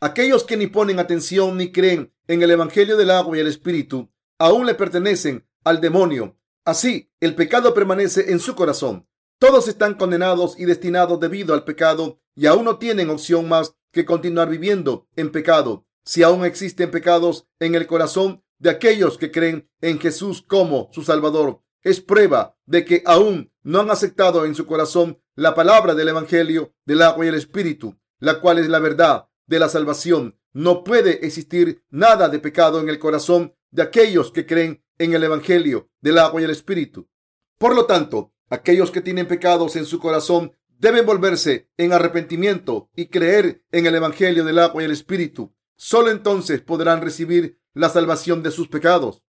[0.00, 4.10] Aquellos que ni ponen atención ni creen en el Evangelio del agua y el Espíritu,
[4.38, 9.08] aún le pertenecen al demonio Así, el pecado permanece en su corazón.
[9.38, 14.04] Todos están condenados y destinados debido al pecado y aún no tienen opción más que
[14.04, 15.86] continuar viviendo en pecado.
[16.04, 21.02] Si aún existen pecados en el corazón de aquellos que creen en Jesús como su
[21.02, 26.08] Salvador, es prueba de que aún no han aceptado en su corazón la palabra del
[26.08, 30.38] Evangelio del agua y el Espíritu, la cual es la verdad de la salvación.
[30.52, 35.24] No puede existir nada de pecado en el corazón de aquellos que creen en el
[35.24, 37.08] Evangelio del agua y el Espíritu.
[37.56, 43.06] Por lo tanto, aquellos que tienen pecados en su corazón deben volverse en arrepentimiento y
[43.06, 45.54] creer en el Evangelio del agua y el Espíritu.
[45.76, 49.22] Solo entonces podrán recibir la salvación de sus pecados.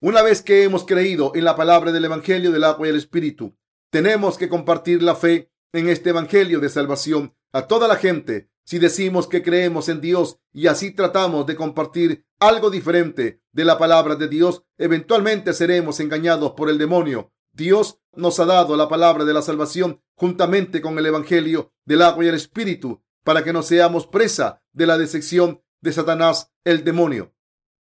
[0.00, 3.56] Una vez que hemos creído en la palabra del Evangelio del agua y el Espíritu,
[3.90, 8.78] tenemos que compartir la fe en este Evangelio de salvación a toda la gente si
[8.78, 14.14] decimos que creemos en Dios y así tratamos de compartir algo diferente de la palabra
[14.14, 17.32] de Dios, eventualmente seremos engañados por el demonio.
[17.52, 22.24] Dios nos ha dado la palabra de la salvación juntamente con el Evangelio del agua
[22.24, 27.34] y el Espíritu para que no seamos presa de la decepción de Satanás, el demonio.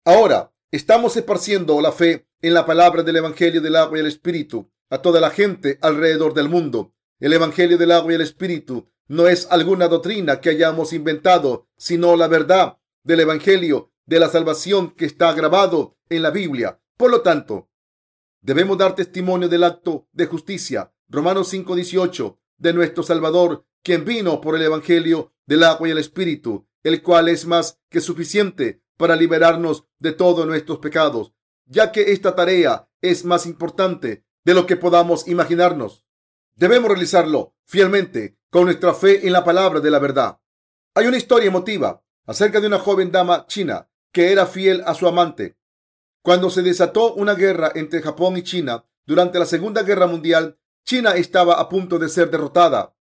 [0.08, 4.70] Ahora, estamos esparciendo la fe en la palabra del Evangelio del agua y el Espíritu
[4.88, 6.94] a toda la gente alrededor del mundo.
[7.18, 12.14] El Evangelio del agua y el Espíritu no es alguna doctrina que hayamos inventado, sino
[12.14, 16.80] la verdad del Evangelio de la salvación que está grabado en la Biblia.
[16.96, 17.68] Por lo tanto,
[18.40, 24.54] debemos dar testimonio del acto de justicia, Romanos 5:18, de nuestro Salvador, quien vino por
[24.54, 29.84] el Evangelio del agua y el Espíritu, el cual es más que suficiente para liberarnos
[29.98, 31.32] de todos nuestros pecados,
[31.66, 36.04] ya que esta tarea es más importante de lo que podamos imaginarnos.
[36.54, 40.40] Debemos realizarlo fielmente con nuestra fe en la palabra de la verdad.
[40.94, 45.06] Hay una historia emotiva acerca de una joven dama china que era fiel a su
[45.06, 45.58] amante.
[46.22, 51.10] Cuando se desató una guerra entre Japón y China durante la Segunda Guerra Mundial, China
[51.12, 52.96] estaba a punto de ser derrotada.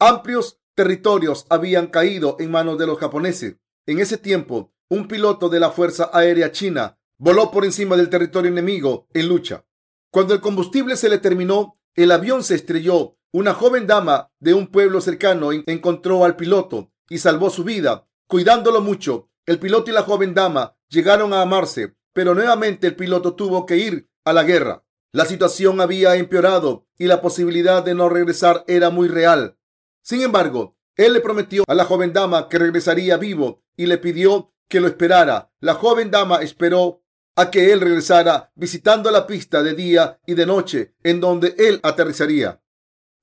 [0.00, 3.56] Amplios territorios habían caído en manos de los japoneses.
[3.86, 8.50] En ese tiempo, un piloto de la Fuerza Aérea China voló por encima del territorio
[8.50, 9.64] enemigo en lucha.
[10.10, 13.16] Cuando el combustible se le terminó, el avión se estrelló.
[13.32, 18.06] Una joven dama de un pueblo cercano encontró al piloto y salvó su vida.
[18.28, 23.34] Cuidándolo mucho, el piloto y la joven dama llegaron a amarse, pero nuevamente el piloto
[23.34, 24.84] tuvo que ir a la guerra.
[25.12, 29.56] La situación había empeorado y la posibilidad de no regresar era muy real.
[30.02, 34.53] Sin embargo, él le prometió a la joven dama que regresaría vivo y le pidió
[34.68, 35.50] que lo esperara.
[35.60, 37.02] La joven dama esperó
[37.36, 41.80] a que él regresara visitando la pista de día y de noche en donde él
[41.82, 42.62] aterrizaría.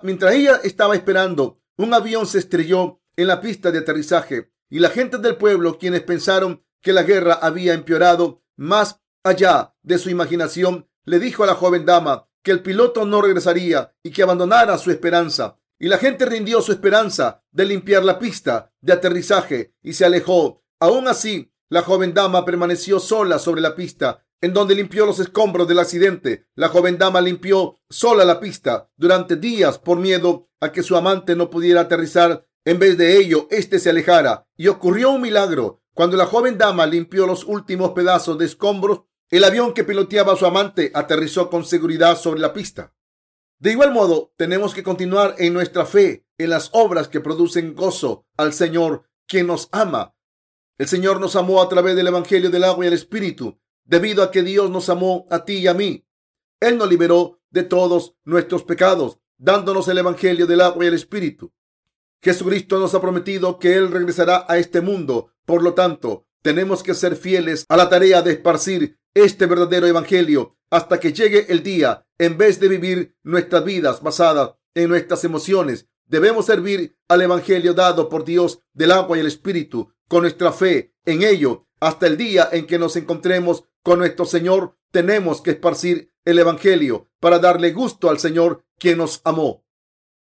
[0.02, 4.90] Mientras ella estaba esperando, un avión se estrelló en la pista de aterrizaje y la
[4.90, 10.90] gente del pueblo, quienes pensaron que la guerra había empeorado más allá de su imaginación,
[11.06, 14.92] le dijo a la joven dama que el piloto no regresaría y que abandonara su
[14.92, 15.60] esperanza.
[15.80, 20.61] Y la gente rindió su esperanza de limpiar la pista de aterrizaje y se alejó.
[20.82, 25.68] Aún así, la joven dama permaneció sola sobre la pista, en donde limpió los escombros
[25.68, 26.48] del accidente.
[26.56, 31.36] La joven dama limpió sola la pista durante días por miedo a que su amante
[31.36, 32.48] no pudiera aterrizar.
[32.66, 34.48] En vez de ello, éste se alejara.
[34.58, 35.84] Y ocurrió un milagro.
[35.94, 40.38] Cuando la joven dama limpió los últimos pedazos de escombros, el avión que piloteaba a
[40.38, 42.96] su amante aterrizó con seguridad sobre la pista.
[43.60, 48.26] De igual modo, tenemos que continuar en nuestra fe, en las obras que producen gozo
[48.36, 50.16] al Señor, quien nos ama
[50.82, 54.32] el Señor nos amó a través del Evangelio del agua y el Espíritu, debido a
[54.32, 56.08] que Dios nos amó a ti y a mí.
[56.60, 61.54] Él nos liberó de todos nuestros pecados, dándonos el Evangelio del agua y el Espíritu.
[62.24, 65.32] Jesucristo nos ha prometido que Él regresará a este mundo.
[65.46, 70.58] Por lo tanto, tenemos que ser fieles a la tarea de esparcir este verdadero Evangelio
[70.72, 72.08] hasta que llegue el día.
[72.18, 78.10] En vez de vivir nuestras vidas basadas en nuestras emociones, debemos servir al Evangelio dado
[78.10, 82.50] por Dios del agua y el Espíritu con nuestra fe en ello hasta el día
[82.52, 84.76] en que nos encontremos con nuestro Señor.
[84.92, 89.64] Tenemos que esparcir el Evangelio para darle gusto al Señor quien nos amó.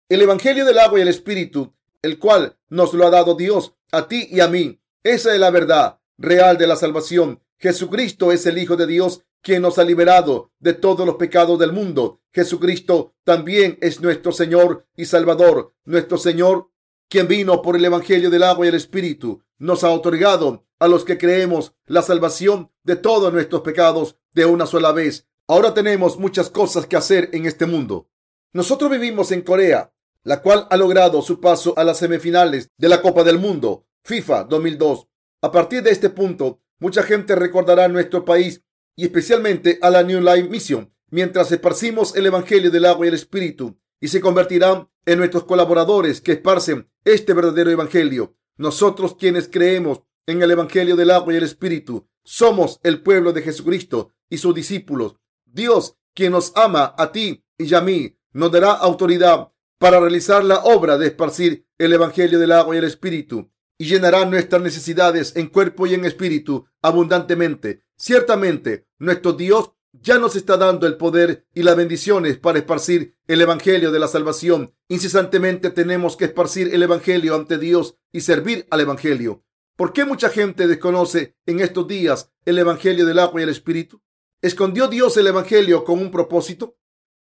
[0.08, 4.06] El Evangelio del agua y el Espíritu, el cual nos lo ha dado Dios a
[4.06, 4.80] ti y a mí.
[5.02, 7.42] Esa es la verdad real de la salvación.
[7.58, 11.72] Jesucristo es el Hijo de Dios quien nos ha liberado de todos los pecados del
[11.72, 12.20] mundo.
[12.32, 15.74] Jesucristo también es nuestro Señor y Salvador.
[15.84, 16.69] Nuestro Señor
[17.10, 21.04] quien vino por el Evangelio del agua y el Espíritu, nos ha otorgado a los
[21.04, 25.26] que creemos la salvación de todos nuestros pecados de una sola vez.
[25.48, 28.08] Ahora tenemos muchas cosas que hacer en este mundo.
[28.52, 29.92] Nosotros vivimos en Corea,
[30.22, 34.44] la cual ha logrado su paso a las semifinales de la Copa del Mundo, FIFA
[34.44, 35.08] 2002.
[35.42, 38.62] A partir de este punto, mucha gente recordará nuestro país
[38.94, 43.14] y especialmente a la New Life Mission mientras esparcimos el Evangelio del agua y el
[43.16, 48.36] Espíritu y se convertirán en nuestros colaboradores que esparcen este verdadero evangelio.
[48.56, 53.42] Nosotros quienes creemos en el evangelio del agua y el espíritu, somos el pueblo de
[53.42, 55.16] Jesucristo y sus discípulos.
[55.44, 60.58] Dios, quien nos ama a ti y a mí, nos dará autoridad para realizar la
[60.60, 65.46] obra de esparcir el evangelio del agua y el espíritu y llenará nuestras necesidades en
[65.46, 67.82] cuerpo y en espíritu abundantemente.
[67.96, 73.40] Ciertamente, nuestro Dios ya nos está dando el poder y las bendiciones para esparcir el
[73.40, 74.74] Evangelio de la salvación.
[74.88, 79.44] Incesantemente tenemos que esparcir el Evangelio ante Dios y servir al Evangelio.
[79.76, 84.02] ¿Por qué mucha gente desconoce en estos días el Evangelio del agua y el Espíritu?
[84.42, 86.76] ¿Escondió Dios el Evangelio con un propósito?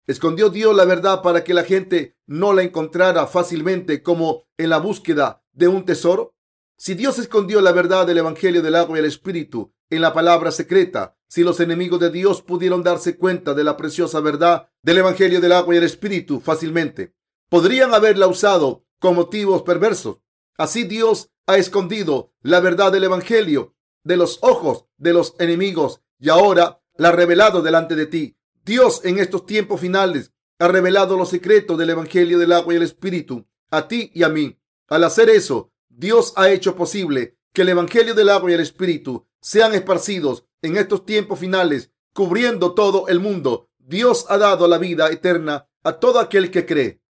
[0.06, 4.78] ¿Escondió Dios la verdad para que la gente no la encontrara fácilmente como en la
[4.78, 6.34] búsqueda de un tesoro?
[6.76, 10.50] Si Dios escondió la verdad del Evangelio del agua y el Espíritu en la palabra
[10.50, 15.40] secreta, si los enemigos de Dios pudieron darse cuenta de la preciosa verdad del Evangelio
[15.40, 17.14] del agua y el Espíritu fácilmente,
[17.48, 20.18] podrían haberla usado con motivos perversos.
[20.58, 23.74] Así Dios ha escondido la verdad del Evangelio
[24.04, 28.36] de los ojos de los enemigos y ahora la ha revelado delante de ti.
[28.62, 32.82] Dios en estos tiempos finales ha revelado los secretos del Evangelio del agua y el
[32.82, 34.60] Espíritu a ti y a mí.
[34.86, 39.26] Al hacer eso, Dios ha hecho posible que el Evangelio del agua y el Espíritu
[39.40, 43.68] sean esparcidos en estos tiempos finales, cubriendo todo el mundo.
[43.78, 47.02] Dios ha dado la vida eterna a todo aquel que cree.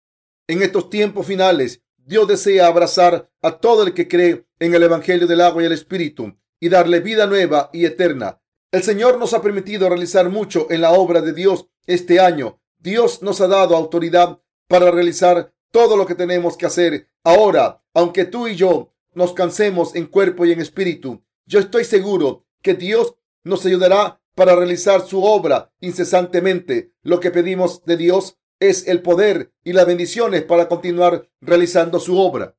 [0.47, 5.27] En estos tiempos finales, Dios desea abrazar a todo el que cree en el Evangelio
[5.27, 8.41] del agua y el Espíritu y darle vida nueva y eterna.
[8.71, 12.59] El Señor nos ha permitido realizar mucho en la obra de Dios este año.
[12.79, 17.07] Dios nos ha dado autoridad para realizar todo lo que tenemos que hacer.
[17.23, 22.45] Ahora, aunque tú y yo nos cansemos en cuerpo y en espíritu, yo estoy seguro
[22.61, 26.93] que Dios nos ayudará para realizar su obra incesantemente.
[27.03, 32.17] Lo que pedimos de Dios es el poder y las bendiciones para continuar realizando su
[32.17, 32.55] obra.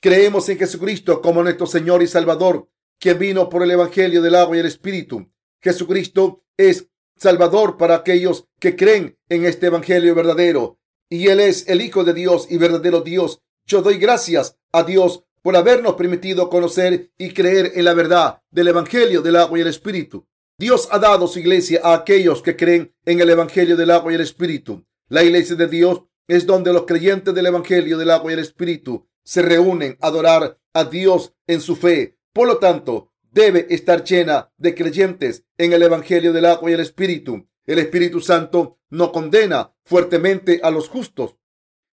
[0.00, 4.56] Creemos en Jesucristo como nuestro Señor y Salvador, quien vino por el Evangelio del agua
[4.56, 5.30] y el Espíritu.
[5.60, 10.78] Jesucristo es Salvador para aquellos que creen en este Evangelio verdadero.
[11.10, 13.40] Y Él es el Hijo de Dios y verdadero Dios.
[13.66, 18.68] Yo doy gracias a Dios por habernos permitido conocer y creer en la verdad del
[18.68, 20.26] Evangelio del agua y el Espíritu.
[20.58, 24.16] Dios ha dado su iglesia a aquellos que creen en el Evangelio del agua y
[24.16, 24.84] el Espíritu.
[25.08, 29.08] La iglesia de Dios es donde los creyentes del Evangelio del agua y el Espíritu
[29.24, 32.18] se reúnen a adorar a Dios en su fe.
[32.32, 36.80] Por lo tanto, debe estar llena de creyentes en el Evangelio del agua y el
[36.80, 37.48] Espíritu.
[37.66, 41.36] El Espíritu Santo no condena fuertemente a los justos.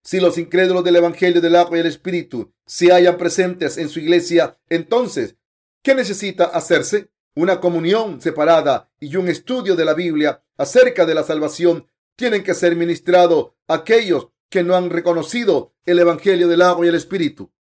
[0.04, 4.00] Si los incrédulos del Evangelio del agua y el Espíritu se hallan presentes en su
[4.00, 5.38] iglesia, entonces,
[5.82, 7.14] ¿qué necesita hacerse?
[7.36, 12.54] una comunión separada y un estudio de la Biblia acerca de la salvación tienen que
[12.54, 17.52] ser ministrados a aquellos que no han reconocido el Evangelio del agua y el Espíritu.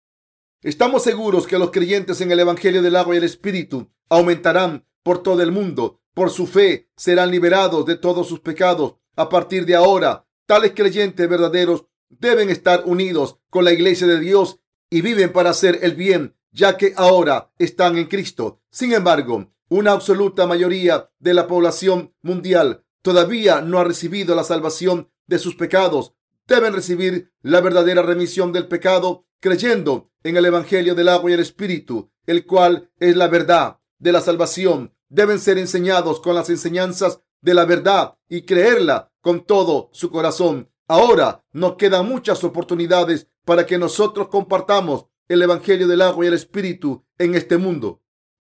[0.63, 5.23] Estamos seguros que los creyentes en el Evangelio del agua y el Espíritu aumentarán por
[5.23, 6.01] todo el mundo.
[6.15, 8.97] Por su fe serán liberados de todos sus pecados.
[9.17, 11.87] A partir de ahora, tales creyentes verdaderos
[12.19, 14.61] deben estar unidos con la iglesia de Dios
[14.91, 18.61] y viven para hacer el bien, ya que ahora están en Cristo.
[18.71, 25.11] Sin embargo, una absoluta mayoría de la población mundial todavía no ha recibido la salvación
[25.27, 26.15] de sus pecados.
[26.47, 31.41] Deben recibir la verdadera remisión del pecado creyendo en el Evangelio del agua y el
[31.41, 34.95] Espíritu, el cual es la verdad de la salvación.
[35.09, 40.72] Deben ser enseñados con las enseñanzas de la verdad y creerla con todo su corazón.
[40.89, 46.35] Ahora nos quedan muchas oportunidades para que nosotros compartamos el Evangelio del agua y el
[46.35, 48.03] Espíritu en este mundo.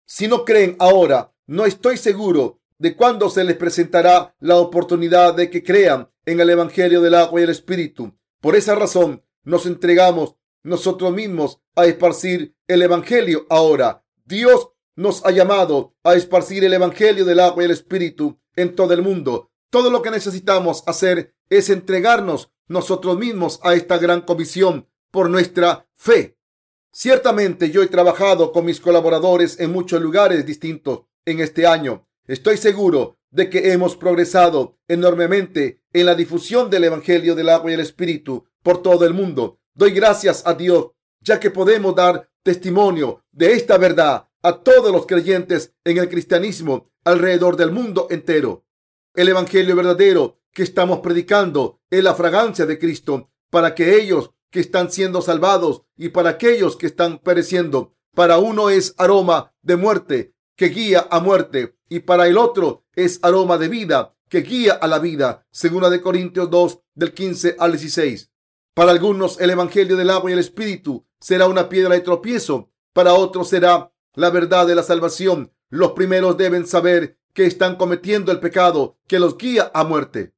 [0.06, 5.50] Si no creen ahora, no estoy seguro de cuándo se les presentará la oportunidad de
[5.50, 8.16] que crean en el Evangelio del agua y el Espíritu.
[8.40, 14.04] Por esa razón, nos entregamos nosotros mismos a esparcir el Evangelio ahora.
[14.24, 18.94] Dios nos ha llamado a esparcir el Evangelio del agua y el Espíritu en todo
[18.94, 19.50] el mundo.
[19.74, 25.88] Todo lo que necesitamos hacer es entregarnos nosotros mismos a esta gran comisión por nuestra
[25.96, 26.38] fe.
[26.92, 32.06] Ciertamente yo he trabajado con mis colaboradores en muchos lugares distintos en este año.
[32.28, 37.74] Estoy seguro de que hemos progresado enormemente en la difusión del Evangelio del agua y
[37.74, 39.58] el Espíritu por todo el mundo.
[39.74, 45.04] Doy gracias a Dios, ya que podemos dar testimonio de esta verdad a todos los
[45.04, 48.64] creyentes en el cristianismo alrededor del mundo entero.
[49.14, 54.58] El Evangelio verdadero que estamos predicando es la fragancia de Cristo para que ellos que
[54.58, 57.94] están siendo salvados y para aquellos que están pereciendo.
[58.12, 63.20] Para uno es aroma de muerte que guía a muerte y para el otro es
[63.22, 67.70] aroma de vida que guía a la vida, según de Corintios 2 del 15 al
[67.70, 68.32] 16.
[68.74, 73.14] Para algunos el evangelio del agua y el espíritu será una piedra de tropiezo, para
[73.14, 75.52] otros será la verdad de la salvación.
[75.68, 80.32] Los primeros deben saber que están cometiendo el pecado que los guía a muerte.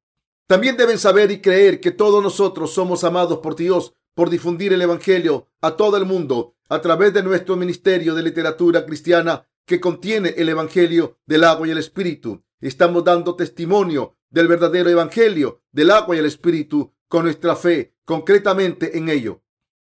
[0.49, 4.83] También deben saber y creer que todos nosotros somos amados por Dios por difundir el
[4.83, 10.35] Evangelio a todo el mundo a través de nuestro Ministerio de Literatura Cristiana que contiene
[10.37, 12.43] el Evangelio del agua y el Espíritu.
[12.61, 18.97] Estamos dando testimonio del verdadero Evangelio del agua y el Espíritu con nuestra fe concretamente
[18.97, 19.43] en ello.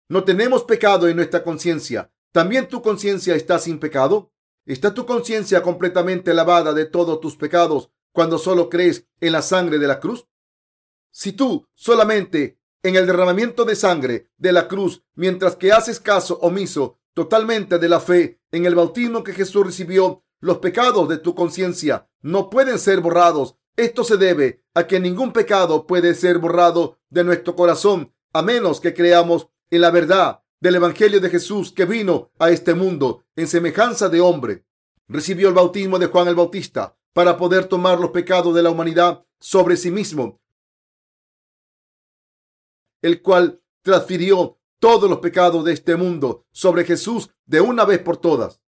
[0.08, 2.12] No tenemos pecado en nuestra conciencia.
[2.32, 4.32] ¿También tu conciencia está sin pecado?
[4.66, 9.80] ¿Está tu conciencia completamente lavada de todos tus pecados cuando solo crees en la sangre
[9.80, 10.28] de la cruz?
[11.10, 16.40] Si tú solamente en el derramamiento de sangre de la cruz, mientras que haces caso
[16.42, 21.36] omiso totalmente de la fe en el bautismo que Jesús recibió, los pecados de tu
[21.36, 23.58] conciencia no pueden ser borrados.
[23.76, 28.80] Esto se debe a que ningún pecado puede ser borrado de nuestro corazón a menos
[28.80, 33.48] que creamos en la verdad del Evangelio de Jesús que vino a este mundo en
[33.48, 34.64] semejanza de hombre.
[35.10, 39.26] Recibió el bautismo de Juan el Bautista para poder tomar los pecados de la humanidad
[39.40, 40.42] sobre sí mismo
[43.02, 48.18] el cual transfirió todos los pecados de este mundo sobre Jesús de una vez por
[48.18, 48.62] todas.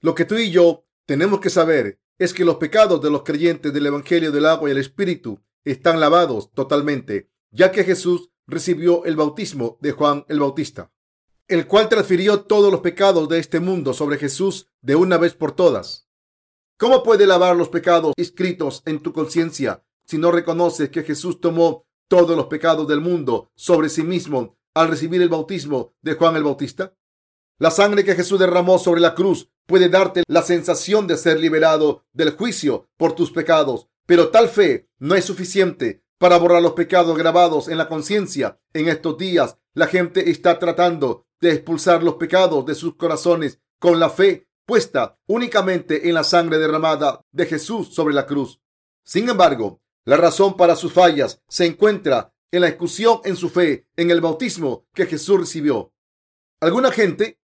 [0.00, 3.72] Lo que tú y yo tenemos que saber es que los pecados de los creyentes
[3.72, 9.16] del Evangelio del agua y el Espíritu están lavados totalmente, ya que Jesús recibió el
[9.16, 10.92] bautismo de Juan el Bautista,
[11.48, 15.52] el cual transfirió todos los pecados de este mundo sobre Jesús de una vez por
[15.52, 16.08] todas.
[16.78, 21.86] ¿Cómo puede lavar los pecados escritos en tu conciencia si no reconoces que Jesús tomó
[22.08, 26.44] todos los pecados del mundo sobre sí mismo al recibir el bautismo de Juan el
[26.44, 26.94] Bautista?
[27.58, 32.04] La sangre que Jesús derramó sobre la cruz puede darte la sensación de ser liberado
[32.12, 37.18] del juicio por tus pecados, pero tal fe no es suficiente para borrar los pecados
[37.18, 38.60] grabados en la conciencia.
[38.74, 43.98] En estos días, la gente está tratando de expulsar los pecados de sus corazones con
[43.98, 48.60] la fe puesta únicamente en la sangre derramada de Jesús sobre la cruz.
[49.04, 53.88] Sin embargo, la razón para sus fallas se encuentra en la exclusión en su fe
[53.96, 55.92] en el bautismo que Jesús recibió.
[56.60, 57.40] Alguna gente,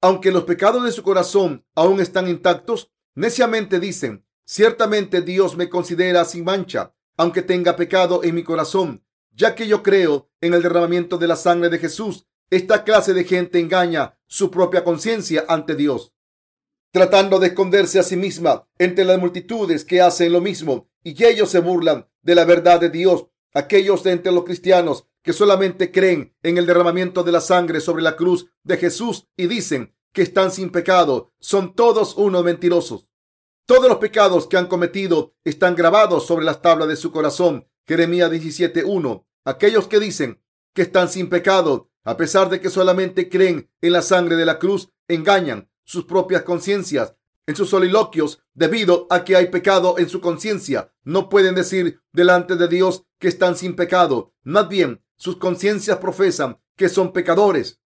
[0.00, 6.24] aunque los pecados de su corazón aún están intactos, neciamente dicen, ciertamente Dios me considera
[6.24, 11.18] sin mancha, aunque tenga pecado en mi corazón, ya que yo creo en el derramamiento
[11.18, 12.24] de la sangre de Jesús.
[12.50, 16.14] Esta clase de gente engaña su propia conciencia ante Dios,
[16.92, 21.50] tratando de esconderse a sí misma entre las multitudes que hacen lo mismo y ellos
[21.50, 23.26] se burlan de la verdad de Dios.
[23.52, 28.02] Aquellos de entre los cristianos que solamente creen en el derramamiento de la sangre sobre
[28.02, 33.07] la cruz de Jesús y dicen que están sin pecado, son todos unos mentirosos.
[33.68, 37.68] Todos los pecados que han cometido están grabados sobre las tablas de su corazón.
[37.86, 39.26] Jeremías 17.1.
[39.44, 40.42] Aquellos que dicen
[40.72, 44.58] que están sin pecado, a pesar de que solamente creen en la sangre de la
[44.58, 47.14] cruz, engañan sus propias conciencias
[47.46, 50.94] en sus soliloquios debido a que hay pecado en su conciencia.
[51.04, 54.32] No pueden decir delante de Dios que están sin pecado.
[54.44, 57.82] Más bien, sus conciencias profesan que son pecadores.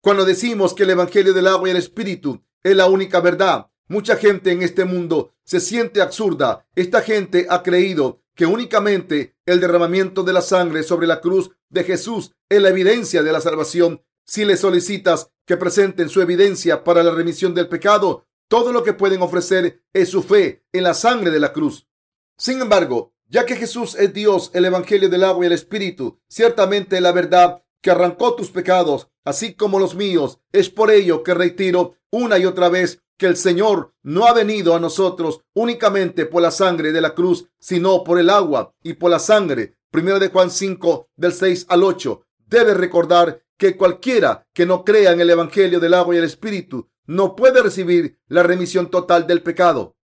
[0.00, 4.16] Cuando decimos que el Evangelio del agua y el Espíritu es la única verdad, mucha
[4.16, 6.66] gente en este mundo se siente absurda.
[6.74, 11.84] Esta gente ha creído que únicamente el derramamiento de la sangre sobre la cruz de
[11.84, 14.02] Jesús es la evidencia de la salvación.
[14.24, 18.92] Si le solicitas que presenten su evidencia para la remisión del pecado, todo lo que
[18.92, 21.88] pueden ofrecer es su fe en la sangre de la cruz.
[22.36, 27.00] Sin embargo, ya que Jesús es Dios, el Evangelio del agua y el Espíritu, ciertamente
[27.00, 31.96] la verdad que arrancó tus pecados, así como los míos, es por ello que reitero
[32.10, 36.50] una y otra vez que el Señor no ha venido a nosotros únicamente por la
[36.50, 39.76] sangre de la cruz, sino por el agua y por la sangre.
[39.90, 42.22] Primero de Juan 5, del 6 al 8.
[42.46, 46.88] Debes recordar que cualquiera que no crea en el Evangelio del agua y el Espíritu
[47.06, 49.96] no puede recibir la remisión total del pecado.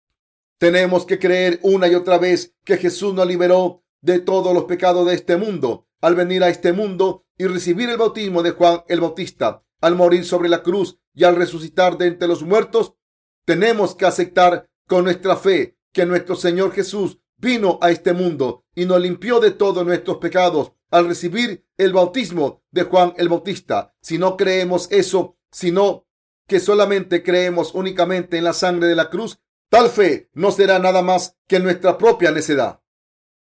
[0.58, 5.06] Tenemos que creer una y otra vez que Jesús nos liberó de todos los pecados
[5.06, 9.00] de este mundo al venir a este mundo y recibir el bautismo de Juan el
[9.00, 12.94] Bautista, al morir sobre la cruz y al resucitar de entre los muertos.
[13.44, 18.86] Tenemos que aceptar con nuestra fe que nuestro Señor Jesús vino a este mundo y
[18.86, 23.94] nos limpió de todos nuestros pecados al recibir el bautismo de Juan el Bautista.
[24.00, 26.06] Si no creemos eso, sino
[26.46, 29.38] que solamente creemos únicamente en la sangre de la cruz,
[29.68, 32.80] tal fe no será nada más que nuestra propia necedad.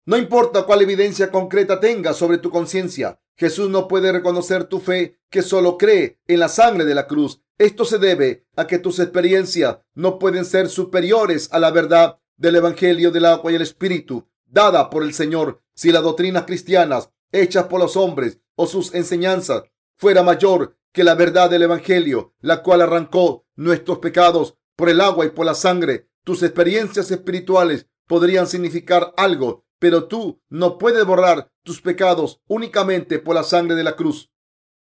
[0.04, 5.18] No importa cuál evidencia concreta tengas sobre tu conciencia, Jesús no puede reconocer tu fe
[5.30, 7.42] que solo cree en la sangre de la cruz.
[7.58, 12.56] Esto se debe a que tus experiencias no pueden ser superiores a la verdad del
[12.56, 15.62] Evangelio del agua y el Espíritu dada por el Señor.
[15.74, 19.64] Si las doctrinas cristianas hechas por los hombres o sus enseñanzas
[19.96, 25.24] fuera mayor que la verdad del Evangelio, la cual arrancó nuestros pecados por el agua
[25.24, 26.10] y por la sangre.
[26.24, 33.34] Tus experiencias espirituales podrían significar algo, pero tú no puedes borrar tus pecados únicamente por
[33.34, 34.30] la sangre de la cruz.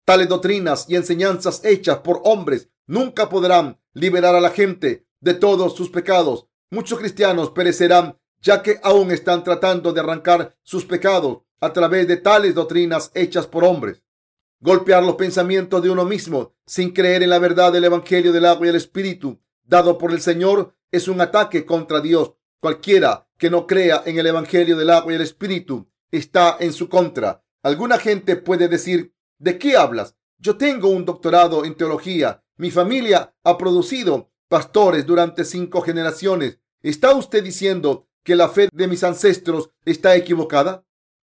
[0.04, 5.76] Tales doctrinas y enseñanzas hechas por hombres nunca podrán liberar a la gente de todos
[5.76, 6.48] sus pecados.
[6.70, 12.16] Muchos cristianos perecerán ya que aún están tratando de arrancar sus pecados a través de
[12.16, 14.02] tales doctrinas hechas por hombres.
[14.60, 18.66] Golpear los pensamientos de uno mismo sin creer en la verdad del Evangelio del agua
[18.66, 22.32] y el Espíritu dado por el Señor es un ataque contra Dios.
[22.60, 26.88] Cualquiera que no crea en el Evangelio del agua y el Espíritu está en su
[26.88, 27.44] contra.
[27.62, 30.16] Alguna gente puede decir, ¿de qué hablas?
[30.38, 32.42] Yo tengo un doctorado en teología.
[32.56, 36.58] Mi familia ha producido pastores durante cinco generaciones.
[36.82, 40.84] ¿Está usted diciendo que la fe de mis ancestros está equivocada?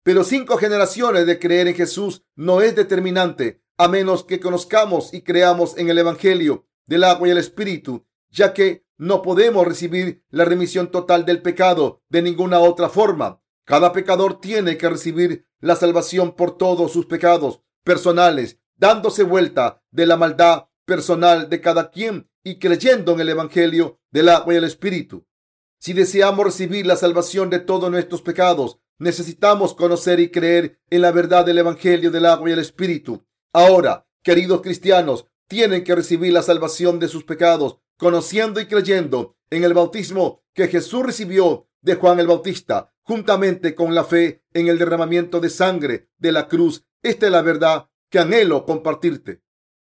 [0.02, 5.22] Pero cinco generaciones de creer en Jesús no es determinante a menos que conozcamos y
[5.22, 10.44] creamos en el Evangelio del agua y el Espíritu, ya que no podemos recibir la
[10.44, 13.42] remisión total del pecado de ninguna otra forma.
[13.64, 20.06] Cada pecador tiene que recibir la salvación por todos sus pecados personales, dándose vuelta de
[20.06, 24.64] la maldad personal de cada quien y creyendo en el Evangelio del agua y el
[24.64, 25.26] Espíritu.
[25.78, 31.10] Si deseamos recibir la salvación de todos nuestros pecados, necesitamos conocer y creer en la
[31.10, 33.24] verdad del Evangelio del agua y el Espíritu.
[33.52, 39.64] Ahora, queridos cristianos, tienen que recibir la salvación de sus pecados, conociendo y creyendo en
[39.64, 42.92] el bautismo que Jesús recibió de Juan el Bautista.
[43.02, 46.84] juntamente con la fe en el derramamiento de sangre de la cruz.
[47.02, 49.42] Esta es la verdad que anhelo compartirte.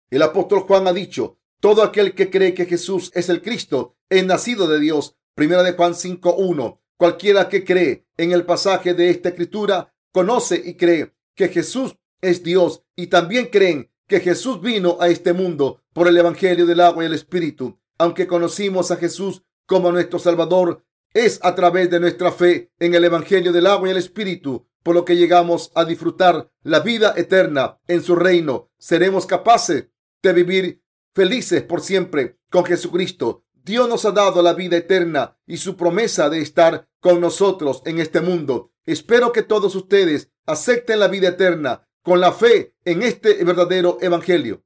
[0.09, 4.25] El apóstol Juan ha dicho, todo aquel que cree que Jesús es el Cristo es
[4.25, 5.15] nacido de Dios.
[5.33, 6.79] Primera de Juan 5.1.
[6.97, 12.43] Cualquiera que cree en el pasaje de esta escritura conoce y cree que Jesús es
[12.43, 17.03] Dios y también creen que Jesús vino a este mundo por el Evangelio del agua
[17.03, 17.79] y el Espíritu.
[17.97, 23.03] Aunque conocimos a Jesús como nuestro Salvador, es a través de nuestra fe en el
[23.03, 27.77] Evangelio del agua y el Espíritu por lo que llegamos a disfrutar la vida eterna
[27.89, 28.71] en su reino.
[28.77, 29.89] Seremos capaces
[30.23, 30.81] de vivir
[31.13, 33.43] felices por siempre con Jesucristo.
[33.53, 37.99] Dios nos ha dado la vida eterna y su promesa de estar con nosotros en
[37.99, 38.71] este mundo.
[38.85, 44.63] Espero que todos ustedes acepten la vida eterna con la fe en este verdadero evangelio.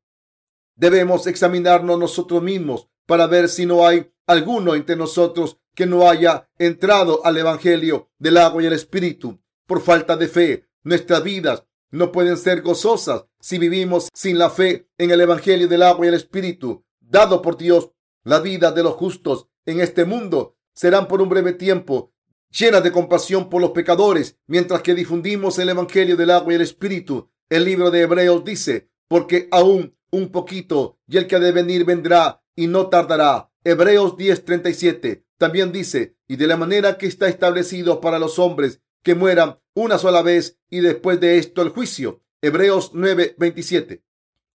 [0.76, 6.48] Debemos examinarnos nosotros mismos para ver si no hay alguno entre nosotros que no haya
[6.60, 10.66] entrado al evangelio del agua y el espíritu por falta de fe.
[10.84, 15.84] Nuestras vidas no pueden ser gozosas si vivimos sin la fe en el evangelio del
[15.84, 17.92] agua y el espíritu dado por Dios.
[18.24, 22.14] La vida de los justos en este mundo serán por un breve tiempo
[22.52, 26.62] llenas de compasión por los pecadores, mientras que difundimos el Evangelio del agua y el
[26.62, 27.32] Espíritu.
[27.50, 31.86] El libro de Hebreos dice, porque aún un poquito y el que ha de venir
[31.86, 33.52] vendrá y no tardará.
[33.64, 39.16] Hebreos 10:37 también dice, y de la manera que está establecido para los hombres que
[39.16, 42.22] mueran una sola vez y después de esto el juicio.
[42.42, 44.04] Hebreos 9:27.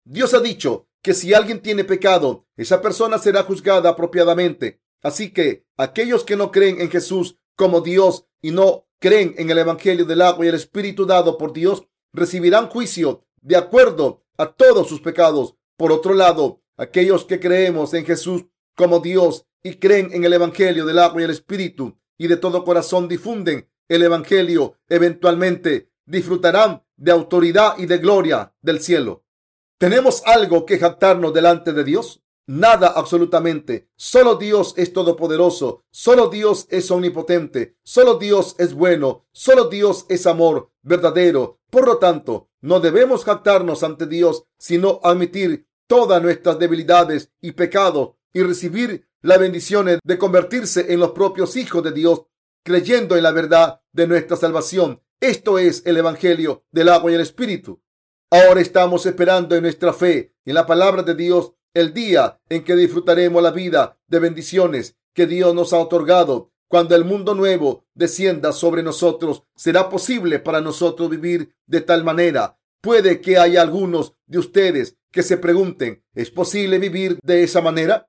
[0.05, 4.81] Dios ha dicho que si alguien tiene pecado, esa persona será juzgada apropiadamente.
[5.03, 9.59] Así que aquellos que no creen en Jesús como Dios y no creen en el
[9.59, 14.89] Evangelio del agua y el Espíritu dado por Dios, recibirán juicio de acuerdo a todos
[14.89, 15.55] sus pecados.
[15.77, 20.85] Por otro lado, aquellos que creemos en Jesús como Dios y creen en el Evangelio
[20.87, 27.13] del agua y el Espíritu y de todo corazón difunden el Evangelio, eventualmente disfrutarán de
[27.13, 29.25] autoridad y de gloria del cielo.
[29.79, 32.23] ¿Tenemos algo que jactarnos delante de Dios?
[32.47, 33.89] Nada absolutamente.
[33.97, 35.85] Solo Dios es todopoderoso.
[35.91, 37.77] Solo Dios es omnipotente.
[37.83, 39.27] Solo Dios es bueno.
[39.33, 41.59] Solo Dios es amor verdadero.
[41.71, 48.11] Por lo tanto, no debemos jactarnos ante Dios, sino admitir todas nuestras debilidades y pecados
[48.33, 52.23] y recibir la bendición de convertirse en los propios hijos de Dios,
[52.67, 55.01] creyendo en la verdad de nuestra salvación.
[55.21, 57.81] Esto es el Evangelio del agua y el Espíritu.
[58.29, 62.75] Ahora estamos esperando en nuestra fe en la palabra de Dios el día en que
[62.75, 66.51] disfrutaremos la vida de bendiciones que Dios nos ha otorgado.
[66.67, 72.59] Cuando el mundo nuevo descienda sobre nosotros, será posible para nosotros vivir de tal manera.
[72.81, 78.09] Puede que haya algunos de ustedes que se pregunten, ¿es posible vivir de esa manera?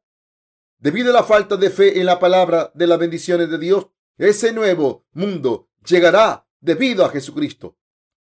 [0.80, 3.88] Debido a la falta de fe en la palabra de las bendiciones de Dios,
[4.18, 7.78] ese nuevo mundo llegará debido a Jesucristo.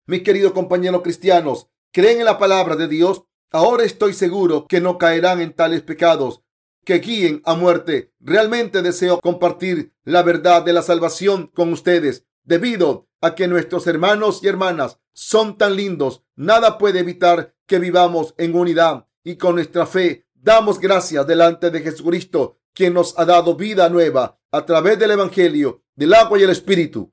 [0.06, 3.24] Mis queridos compañeros cristianos, ¿creen en la palabra de Dios?
[3.50, 6.42] Ahora estoy seguro que no caerán en tales pecados
[6.84, 8.12] que guíen a muerte.
[8.20, 12.24] Realmente deseo compartir la verdad de la salvación con ustedes.
[12.44, 18.34] Debido a que nuestros hermanos y hermanas son tan lindos, nada puede evitar que vivamos
[18.38, 23.54] en unidad y con nuestra fe damos gracias delante de Jesucristo, quien nos ha dado
[23.56, 27.12] vida nueva a través del Evangelio, del agua y el Espíritu.